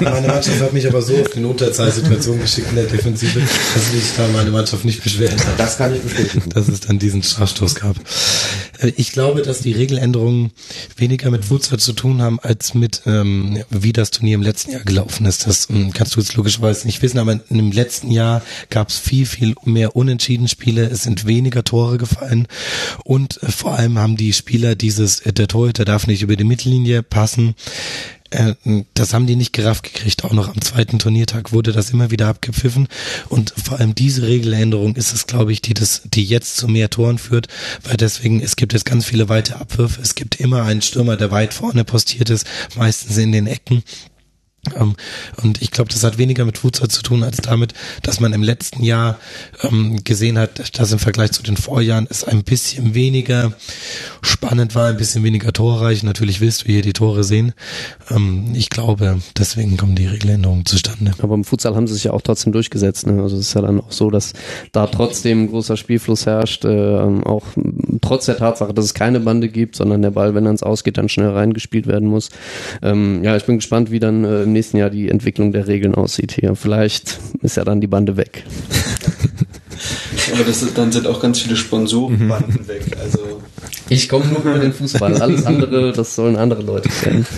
[0.00, 4.02] Meine Mannschaft hat mich aber so auf eine Unterzahlsituation geschickt in der Defensive, dass sich
[4.16, 5.58] da meine Mannschaft nicht beschweren hat.
[5.58, 6.50] Das kann ich bestätigen.
[6.50, 7.96] dass es dann diesen Strafstoß gab.
[8.80, 10.52] Äh, Ich glaube, dass die Regeländerungen
[10.96, 14.84] weniger mit Futsal zu tun haben, als mit, ähm, wie das Turnier im letzten Jahr
[14.84, 15.46] gelaufen ist.
[15.46, 19.26] Das ähm, kannst du jetzt logischerweise nicht wissen, aber im letzten Jahr gab es viel,
[19.26, 20.84] viel mehr unentschieden Spiele.
[20.84, 22.46] Es sind weniger Tore gefallen
[23.04, 26.44] und äh, vor allem haben die Spieler dieses, äh, der Torhüter darf nicht über die
[26.44, 27.54] Mittellinie passen.
[28.36, 28.54] Äh,
[28.94, 30.24] Das haben die nicht gerafft gekriegt.
[30.24, 32.88] Auch noch am zweiten Turniertag wurde das immer wieder abgepfiffen.
[33.28, 36.90] Und vor allem diese Regeländerung ist es, glaube ich, die das, die jetzt zu mehr
[36.90, 37.48] Toren führt,
[37.84, 40.00] weil deswegen, es gibt jetzt ganz viele weite Abwürfe.
[40.02, 43.82] Es gibt immer einen Stürmer, der weit vorne postiert ist, meistens in den Ecken.
[44.74, 44.96] Ähm,
[45.42, 48.42] und ich glaube, das hat weniger mit Futsal zu tun, als damit, dass man im
[48.42, 49.18] letzten Jahr
[49.62, 53.52] ähm, gesehen hat, dass im Vergleich zu den Vorjahren es ein bisschen weniger
[54.22, 56.02] spannend war, ein bisschen weniger torreich.
[56.02, 57.52] Natürlich willst du hier die Tore sehen.
[58.10, 61.12] Ähm, ich glaube, deswegen kommen die Regeländerungen zustande.
[61.20, 63.06] Aber im Futsal haben sie sich ja auch trotzdem durchgesetzt.
[63.06, 63.22] Ne?
[63.22, 64.32] Also es ist ja dann auch so, dass
[64.72, 67.44] da trotzdem großer Spielfluss herrscht, äh, auch
[68.00, 70.98] trotz der Tatsache, dass es keine Bande gibt, sondern der Ball, wenn er ins Ausgeht,
[70.98, 72.30] dann schnell reingespielt werden muss.
[72.82, 76.32] Ähm, ja, ich bin gespannt, wie dann äh, nächsten Jahr die Entwicklung der Regeln aussieht
[76.32, 76.54] hier.
[76.56, 78.44] Vielleicht ist ja dann die Bande weg.
[80.34, 82.82] Aber das, ist- dann sind auch ganz viele Sponsorenbanden weg.
[83.00, 83.40] Also
[83.88, 85.20] Ich komme nur über den Fußball.
[85.20, 87.26] Alles andere, das sollen andere Leute kennen.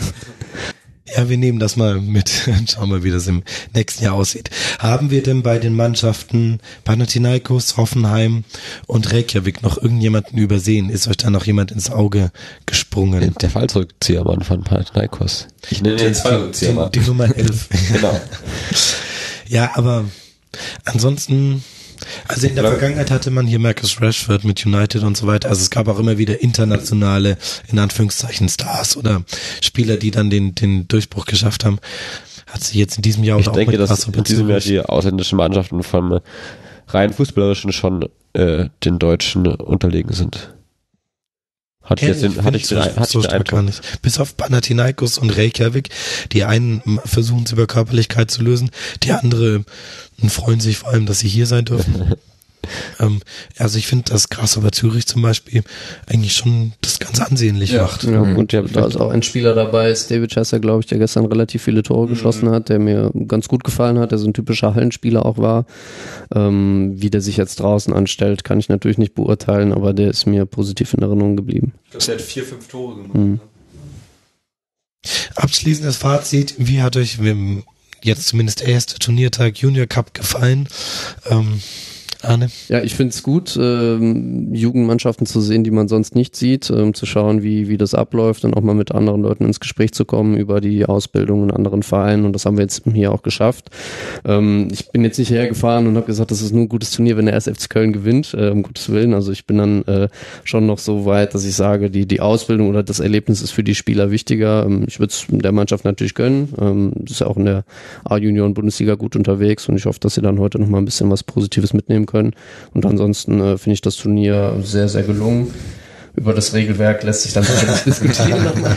[1.16, 2.30] Ja, wir nehmen das mal mit.
[2.68, 3.42] Schauen wir, wie das im
[3.74, 4.50] nächsten Jahr aussieht.
[4.78, 8.44] Haben wir denn bei den Mannschaften Panathinaikos, Hoffenheim
[8.86, 10.90] und Reykjavik noch irgendjemanden übersehen?
[10.90, 12.30] Ist euch da noch jemand ins Auge
[12.66, 13.34] gesprungen?
[13.40, 15.48] Der Fallzurückziehermann von Panathinaikos.
[15.70, 16.92] Ich nenne den Fallrückziehermann.
[16.92, 17.68] Die, die Nummer 11.
[17.92, 18.20] Genau.
[19.48, 20.04] Ja, aber
[20.84, 21.64] ansonsten,
[22.26, 25.48] also in der Vergangenheit hatte man hier Marcus Rashford mit United und so weiter.
[25.48, 27.36] Also es gab auch immer wieder internationale,
[27.70, 29.22] in Anführungszeichen, Stars oder
[29.62, 31.78] Spieler, die dann den, den Durchbruch geschafft haben.
[32.46, 34.60] Hat sie jetzt in diesem Jahr Ich oder denke, auch mit dass in diesem Jahr
[34.60, 36.20] die ausländischen Mannschaften vom
[36.88, 40.54] rein fußballerischen schon äh, den Deutschen unterlegen sind.
[41.88, 43.58] Hatte ich jetzt den, hatte ich find den, so- hatte so ich den stark gar
[43.60, 43.76] Eindruck.
[43.82, 44.02] nicht.
[44.02, 45.88] Bis auf Panathinaikos und Reykjavik.
[46.32, 48.70] Die einen versuchen es über Körperlichkeit zu lösen,
[49.02, 49.64] die andere
[50.22, 52.14] m, freuen sich vor allem, dass sie hier sein dürfen.
[53.00, 53.20] ähm,
[53.58, 55.62] also ich finde, dass Grasshopper Zürich zum Beispiel
[56.06, 58.04] eigentlich schon das ganz ansehnlich macht.
[58.04, 58.36] Ja, Mhm.
[58.36, 61.26] und Ja, da ist auch ein Spieler dabei, ist David Chesser, glaube ich, der gestern
[61.26, 64.74] relativ viele Tore geschossen hat, der mir ganz gut gefallen hat, der so ein typischer
[64.74, 65.66] Hallenspieler auch war.
[66.34, 70.26] Ähm, wie der sich jetzt draußen anstellt, kann ich natürlich nicht beurteilen, aber der ist
[70.26, 71.72] mir positiv in Erinnerung geblieben.
[71.84, 73.14] ich glaube, der hat vier, fünf Tore gemacht.
[73.14, 73.40] Mhm.
[75.36, 77.18] Abschließendes Fazit, wie hat euch
[78.02, 80.68] jetzt zumindest der erste Turniertag Junior Cup gefallen?
[81.30, 81.60] Ähm,
[82.22, 82.48] Arne?
[82.68, 86.94] Ja, ich finde es gut, ähm, Jugendmannschaften zu sehen, die man sonst nicht sieht, ähm,
[86.94, 90.04] zu schauen, wie, wie das abläuft und auch mal mit anderen Leuten ins Gespräch zu
[90.04, 93.70] kommen über die Ausbildung in anderen Vereinen und das haben wir jetzt hier auch geschafft.
[94.24, 97.16] Ähm, ich bin jetzt nicht hergefahren und habe gesagt, das ist nur ein gutes Turnier,
[97.16, 99.14] wenn der SFC Köln gewinnt, äh, um Gottes Willen.
[99.14, 100.08] Also ich bin dann äh,
[100.42, 103.62] schon noch so weit, dass ich sage, die, die Ausbildung oder das Erlebnis ist für
[103.62, 104.64] die Spieler wichtiger.
[104.66, 106.52] Ähm, ich würde es der Mannschaft natürlich gönnen.
[106.60, 107.64] Ähm, das ist ja auch in der
[108.04, 111.22] A-Junioren-Bundesliga gut unterwegs und ich hoffe, dass sie dann heute noch mal ein bisschen was
[111.22, 112.32] Positives mitnehmen können.
[112.74, 115.54] Und ansonsten äh, finde ich das Turnier sehr, sehr gelungen.
[116.16, 118.76] Über das Regelwerk lässt sich dann sicherlich diskutieren nochmal.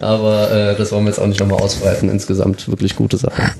[0.00, 2.10] Aber äh, das wollen wir jetzt auch nicht nochmal ausbreiten.
[2.10, 3.54] Insgesamt wirklich gute Sache.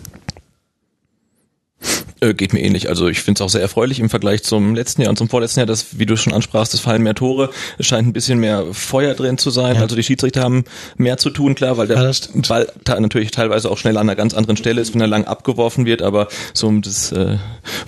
[2.20, 2.88] Äh, geht mir ähnlich.
[2.88, 5.60] Also ich finde es auch sehr erfreulich im Vergleich zum letzten Jahr und zum vorletzten
[5.60, 7.50] Jahr, dass, wie du schon ansprachst, es fallen mehr Tore.
[7.78, 9.76] Es scheint ein bisschen mehr Feuer drin zu sein.
[9.76, 10.64] Also die Schiedsrichter haben
[10.96, 12.12] mehr zu tun, klar, weil der Ja.
[12.48, 12.68] Ball
[13.00, 16.02] natürlich teilweise auch schnell an einer ganz anderen Stelle ist, wenn er lang abgeworfen wird.
[16.02, 17.36] Aber so um das äh,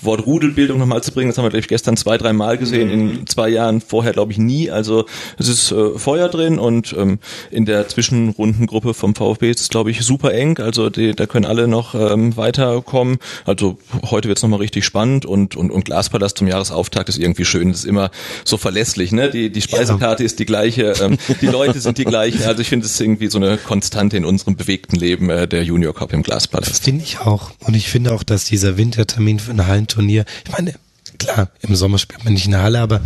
[0.02, 2.90] Wort Rudelbildung nochmal zu bringen, das haben wir, glaube ich, gestern zwei, drei Mal gesehen,
[2.90, 4.70] in zwei Jahren vorher, glaube ich, nie.
[4.70, 5.06] Also
[5.38, 7.20] es ist äh, Feuer drin und ähm,
[7.50, 10.58] in der Zwischenrundengruppe vom VfB ist es, glaube ich, super eng.
[10.58, 13.18] Also die, da können alle noch ähm, weiterkommen.
[13.44, 13.78] Also
[14.10, 17.70] heute wird es nochmal richtig spannend und, und, und Glaspalast zum Jahresauftakt ist irgendwie schön.
[17.70, 18.10] Das ist immer
[18.44, 19.12] so verlässlich.
[19.12, 19.30] Ne?
[19.30, 22.42] Die, die Speisekarte ist die gleiche, ähm, die Leute sind die gleichen.
[22.44, 25.62] Also ich finde es ist irgendwie so eine Konstante in unserem bewegten Leben, äh, der
[25.62, 26.84] Junior Cup im Glaspalast.
[26.84, 27.50] Finde ich auch.
[27.60, 30.74] Und ich finde auch, dass dieser Wintertermin für ein Hallenturnier, ich meine,
[31.18, 33.00] klar, im Sommer spielt man nicht in der Halle, aber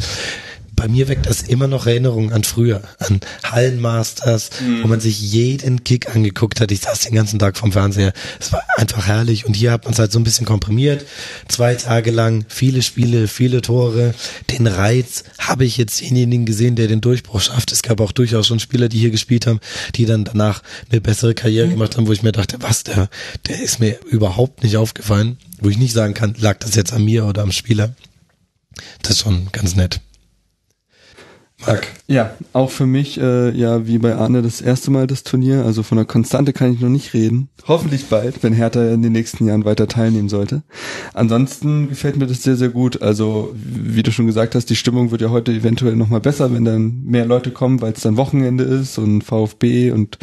[0.80, 4.82] bei mir weckt das immer noch Erinnerungen an früher, an Hallenmasters, mhm.
[4.82, 6.72] wo man sich jeden Kick angeguckt hat.
[6.72, 8.14] Ich saß den ganzen Tag vom Fernseher.
[8.40, 11.04] Es war einfach herrlich und hier hat man es halt so ein bisschen komprimiert.
[11.48, 14.14] Zwei Tage lang, viele Spiele, viele Tore.
[14.50, 17.72] Den Reiz habe ich jetzt denjenigen gesehen, der den Durchbruch schafft.
[17.72, 19.60] Es gab auch durchaus schon Spieler, die hier gespielt haben,
[19.96, 21.72] die dann danach eine bessere Karriere mhm.
[21.72, 23.10] gemacht haben, wo ich mir dachte, was, der,
[23.48, 25.36] der ist mir überhaupt nicht aufgefallen.
[25.60, 27.94] Wo ich nicht sagen kann, lag das jetzt an mir oder am Spieler.
[29.02, 30.00] Das ist schon ganz nett.
[31.66, 31.88] Marc.
[32.06, 35.64] Ja, auch für mich, äh, ja, wie bei Arne das erste Mal das Turnier.
[35.64, 37.48] Also von der Konstante kann ich noch nicht reden.
[37.68, 40.62] Hoffentlich bald, wenn Hertha in den nächsten Jahren weiter teilnehmen sollte.
[41.12, 43.02] Ansonsten gefällt mir das sehr, sehr gut.
[43.02, 46.64] Also, wie du schon gesagt hast, die Stimmung wird ja heute eventuell nochmal besser, wenn
[46.64, 50.18] dann mehr Leute kommen, weil es dann Wochenende ist und VfB und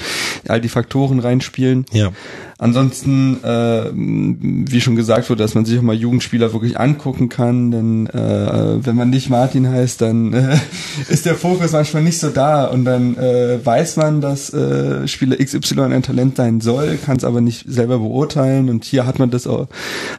[0.48, 1.86] all die Faktoren reinspielen.
[1.92, 2.12] Ja.
[2.60, 7.70] Ansonsten, äh, wie schon gesagt wurde, dass man sich auch mal Jugendspieler wirklich angucken kann,
[7.70, 10.58] denn äh, wenn man nicht Martin heißt, dann äh,
[11.08, 15.38] ist der Fokus manchmal nicht so da und dann äh, weiß man, dass äh, Spieler
[15.38, 19.30] XY ein Talent sein soll, kann es aber nicht selber beurteilen und hier hat man
[19.30, 19.68] das auch,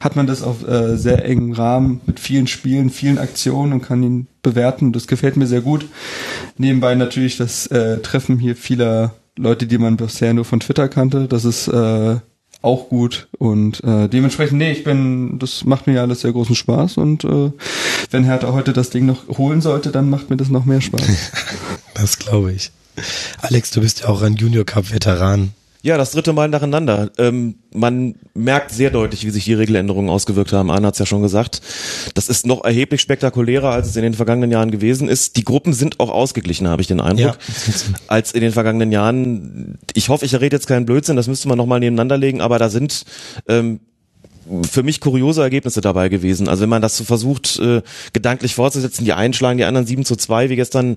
[0.01, 4.01] hat man das auf äh, sehr engem Rahmen mit vielen Spielen, vielen Aktionen und kann
[4.05, 4.93] ihn bewerten.
[4.93, 5.87] Das gefällt mir sehr gut.
[6.57, 11.29] Nebenbei natürlich das äh, Treffen hier vieler Leute, die man bisher nur von Twitter kannte.
[11.29, 12.17] Das ist äh,
[12.61, 16.57] auch gut und äh, dementsprechend, nee, ich bin, das macht mir ja alles sehr großen
[16.57, 17.53] Spaß und äh,
[18.11, 21.07] wenn Hertha heute das Ding noch holen sollte, dann macht mir das noch mehr Spaß.
[21.95, 22.73] das glaube ich.
[23.41, 25.53] Alex, du bist ja auch ein Junior Cup Veteran.
[25.81, 27.11] Ja, das dritte Mal nacheinander.
[27.19, 30.73] Ähm, man merkt sehr deutlich, wie sich die Regeländerungen ausgewirkt haben.
[30.73, 31.63] Arne hat es ja schon gesagt.
[32.15, 35.37] Das ist noch erheblich spektakulärer, als es in den vergangenen Jahren gewesen ist.
[35.37, 37.95] Die Gruppen sind auch ausgeglichen, habe ich den Eindruck, ja.
[38.09, 39.79] als in den vergangenen Jahren.
[39.95, 42.71] Ich hoffe, ich rede jetzt keinen Blödsinn, das müsste man nochmal nebeneinander legen, aber da
[42.71, 43.05] sind
[43.47, 43.79] ähm,
[44.69, 46.49] für mich kuriose Ergebnisse dabei gewesen.
[46.49, 50.05] Also wenn man das so versucht, äh, gedanklich fortzusetzen, die einen schlagen die anderen 7
[50.05, 50.97] zu 2, wie gestern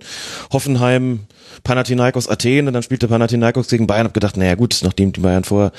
[0.52, 1.22] Hoffenheim
[1.64, 4.06] Panathinaikos Athen und dann spielte Panathinaikos gegen Bayern.
[4.06, 5.72] Hab gedacht, naja gut, nachdem die Bayern vorher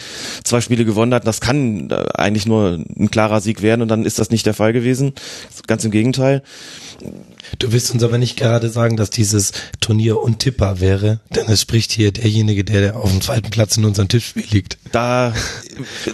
[0.45, 4.05] zwei Spiele gewonnen hatten, das kann äh, eigentlich nur ein klarer Sieg werden und dann
[4.05, 5.13] ist das nicht der Fall gewesen.
[5.67, 6.43] Ganz im Gegenteil.
[7.59, 11.93] Du willst uns aber nicht gerade sagen, dass dieses Turnier untippbar wäre, denn es spricht
[11.93, 14.79] hier derjenige, der auf dem zweiten Platz in unserem Tippspiel liegt.
[14.93, 15.35] Da,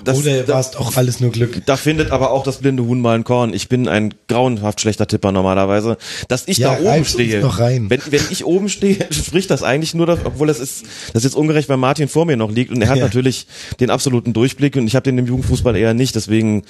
[0.04, 1.62] das, Oder war es auch alles nur Glück?
[1.66, 3.52] Da findet aber auch das blinde Huhn mal ein Korn.
[3.52, 5.98] Ich bin ein grauenhaft schlechter Tipper normalerweise.
[6.28, 7.42] Dass ich ja, da oben stehe.
[7.42, 11.24] Wenn, wenn ich oben stehe, spricht das eigentlich nur, dass, obwohl das ist, das ist
[11.24, 13.04] jetzt ungerecht, weil Martin vor mir noch liegt und er hat ja.
[13.04, 13.46] natürlich
[13.80, 16.14] den absoluten Durchblick und ich habe den im Jugendfußball eher nicht.
[16.14, 16.62] Deswegen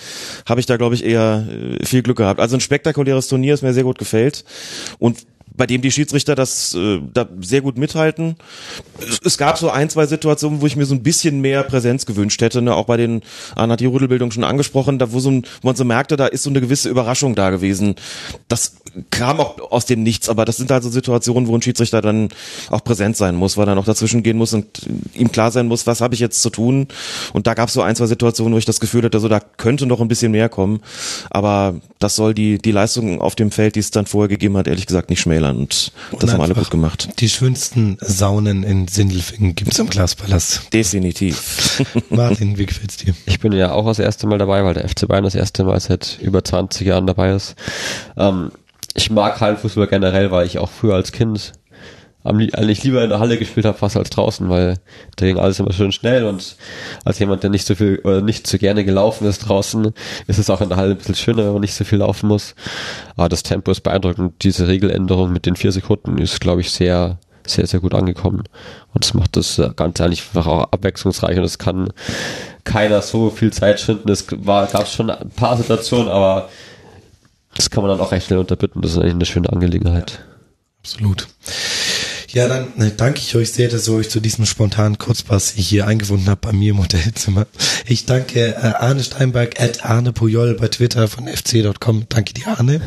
[0.47, 2.41] habe ich da, glaube ich, eher äh, viel Glück gehabt.
[2.41, 4.45] Also ein spektakuläres Turnier, das mir sehr gut gefällt
[4.99, 5.19] und
[5.59, 8.37] bei dem die Schiedsrichter das äh, da sehr gut mithalten.
[8.99, 12.07] Es, es, gab so ein, zwei Situationen, wo ich mir so ein bisschen mehr Präsenz
[12.07, 12.63] gewünscht hätte.
[12.63, 12.75] Ne?
[12.75, 13.23] Auch bei den,
[13.57, 16.27] Anna hat die Rüdelbildung schon angesprochen, da wo, so ein, wo man so merkte, da
[16.27, 17.97] ist so eine gewisse Überraschung da gewesen.
[18.47, 18.77] Das
[19.11, 22.29] kam auch aus dem Nichts, aber das sind also Situationen, wo ein Schiedsrichter dann
[22.71, 24.67] auch präsent sein muss, weil er noch dazwischen gehen muss und
[25.15, 26.87] ihm klar sein muss, was habe ich jetzt zu tun.
[27.33, 29.41] Und da gab es so ein, zwei Situationen, wo ich das Gefühl hatte, so da
[29.41, 30.81] könnte noch ein bisschen mehr kommen.
[31.31, 34.69] Aber das soll die, die Leistung auf dem Feld, die es dann vorher gegeben hat,
[34.69, 35.48] ehrlich gesagt nicht schmälern.
[35.57, 37.09] Und, und das haben alle gut gemacht.
[37.19, 40.73] Die schönsten Saunen in Sindelfingen gibt's im Glaspalast.
[40.73, 41.85] Definitiv.
[42.11, 43.15] Martin, wie gefällt's dir?
[43.27, 45.79] Ich bin ja auch das erste Mal dabei, weil der FC Bayern das erste Mal
[45.81, 47.55] seit über 20 Jahren dabei ist.
[48.17, 48.51] Ähm,
[48.95, 51.53] ich mag Hallenfußball generell, weil ich auch früher als Kind
[52.25, 54.79] eigentlich lieber in der Halle gespielt habe, fast als draußen, weil
[55.17, 56.57] da ging alles immer schön schnell und
[57.05, 59.93] als jemand, der nicht so viel oder nicht so gerne gelaufen ist draußen,
[60.27, 62.29] ist es auch in der Halle ein bisschen schöner, wenn man nicht so viel laufen
[62.29, 62.55] muss.
[63.17, 64.43] Aber das Tempo ist beeindruckend.
[64.43, 68.45] Diese Regeländerung mit den vier Sekunden ist, glaube ich, sehr, sehr, sehr gut angekommen.
[68.93, 71.93] Und es macht das Ganze eigentlich auch abwechslungsreich und es kann
[72.65, 74.11] keiner so viel Zeit schinden.
[74.11, 76.49] Es war, gab schon ein paar Situationen, aber
[77.55, 78.83] das kann man dann auch recht schnell unterbitten.
[78.83, 80.21] Das ist eigentlich eine schöne Angelegenheit.
[80.81, 81.29] Absolut.
[82.33, 86.29] Ja, dann danke ich euch sehr, dass ihr euch zu diesem spontanen Kurzpass hier eingefunden
[86.29, 87.47] habt bei mir im Hotelzimmer.
[87.87, 92.05] Ich danke äh, Arne Steinberg at Arne Pujol bei Twitter von fc.com.
[92.11, 92.83] Danke dir, Arne.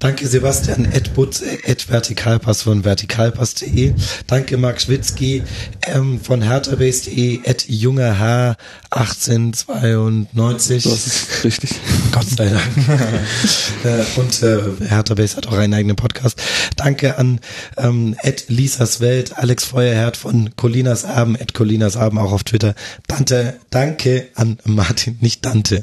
[0.00, 3.94] Danke Sebastian at Butz at Vertikalpass von vertikalpass.de.
[4.26, 5.42] Danke Marc Schwitzky
[5.86, 8.56] ähm, von herterbase.de at junger H
[8.90, 10.82] 1892.
[10.82, 11.70] Das ist richtig.
[12.12, 12.62] Gott sei Dank.
[13.84, 16.38] äh, und äh, Hertha hat auch einen eigenen Podcast.
[16.76, 17.40] Danke an
[17.78, 22.74] ähm, at Lisas Welt, Alex Feuerherd von Colinas Abend, at Colinas Abend auch auf Twitter.
[23.08, 25.82] Dante, danke an Martin, nicht Dante.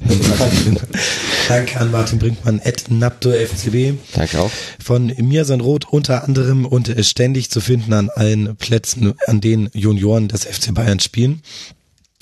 [1.47, 3.97] danke an Martin Brinkmann, at Napto FCB.
[4.13, 4.51] Danke auch.
[4.83, 9.69] Von mir sein Rot unter anderem und ständig zu finden an allen Plätzen, an denen
[9.73, 11.41] Junioren des FC Bayern spielen.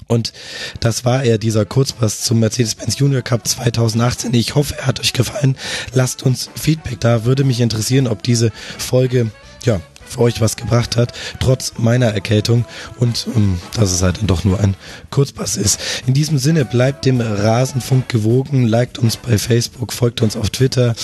[0.07, 0.31] Und
[0.79, 4.33] das war er, dieser Kurzpass zum Mercedes-Benz Junior Cup 2018.
[4.33, 5.57] Ich hoffe, er hat euch gefallen.
[5.93, 7.25] Lasst uns Feedback da.
[7.25, 9.29] Würde mich interessieren, ob diese Folge,
[9.65, 12.65] ja, für euch was gebracht hat, trotz meiner Erkältung
[12.99, 14.75] und um, dass es halt dann doch nur ein
[15.11, 15.79] Kurzpass ist.
[16.05, 20.95] In diesem Sinne bleibt dem Rasenfunk gewogen, liked uns bei Facebook, folgt uns auf Twitter,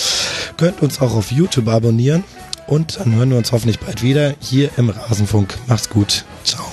[0.56, 2.24] könnt uns auch auf YouTube abonnieren
[2.66, 5.56] und dann hören wir uns hoffentlich bald wieder hier im Rasenfunk.
[5.66, 6.24] Macht's gut.
[6.44, 6.64] Ciao.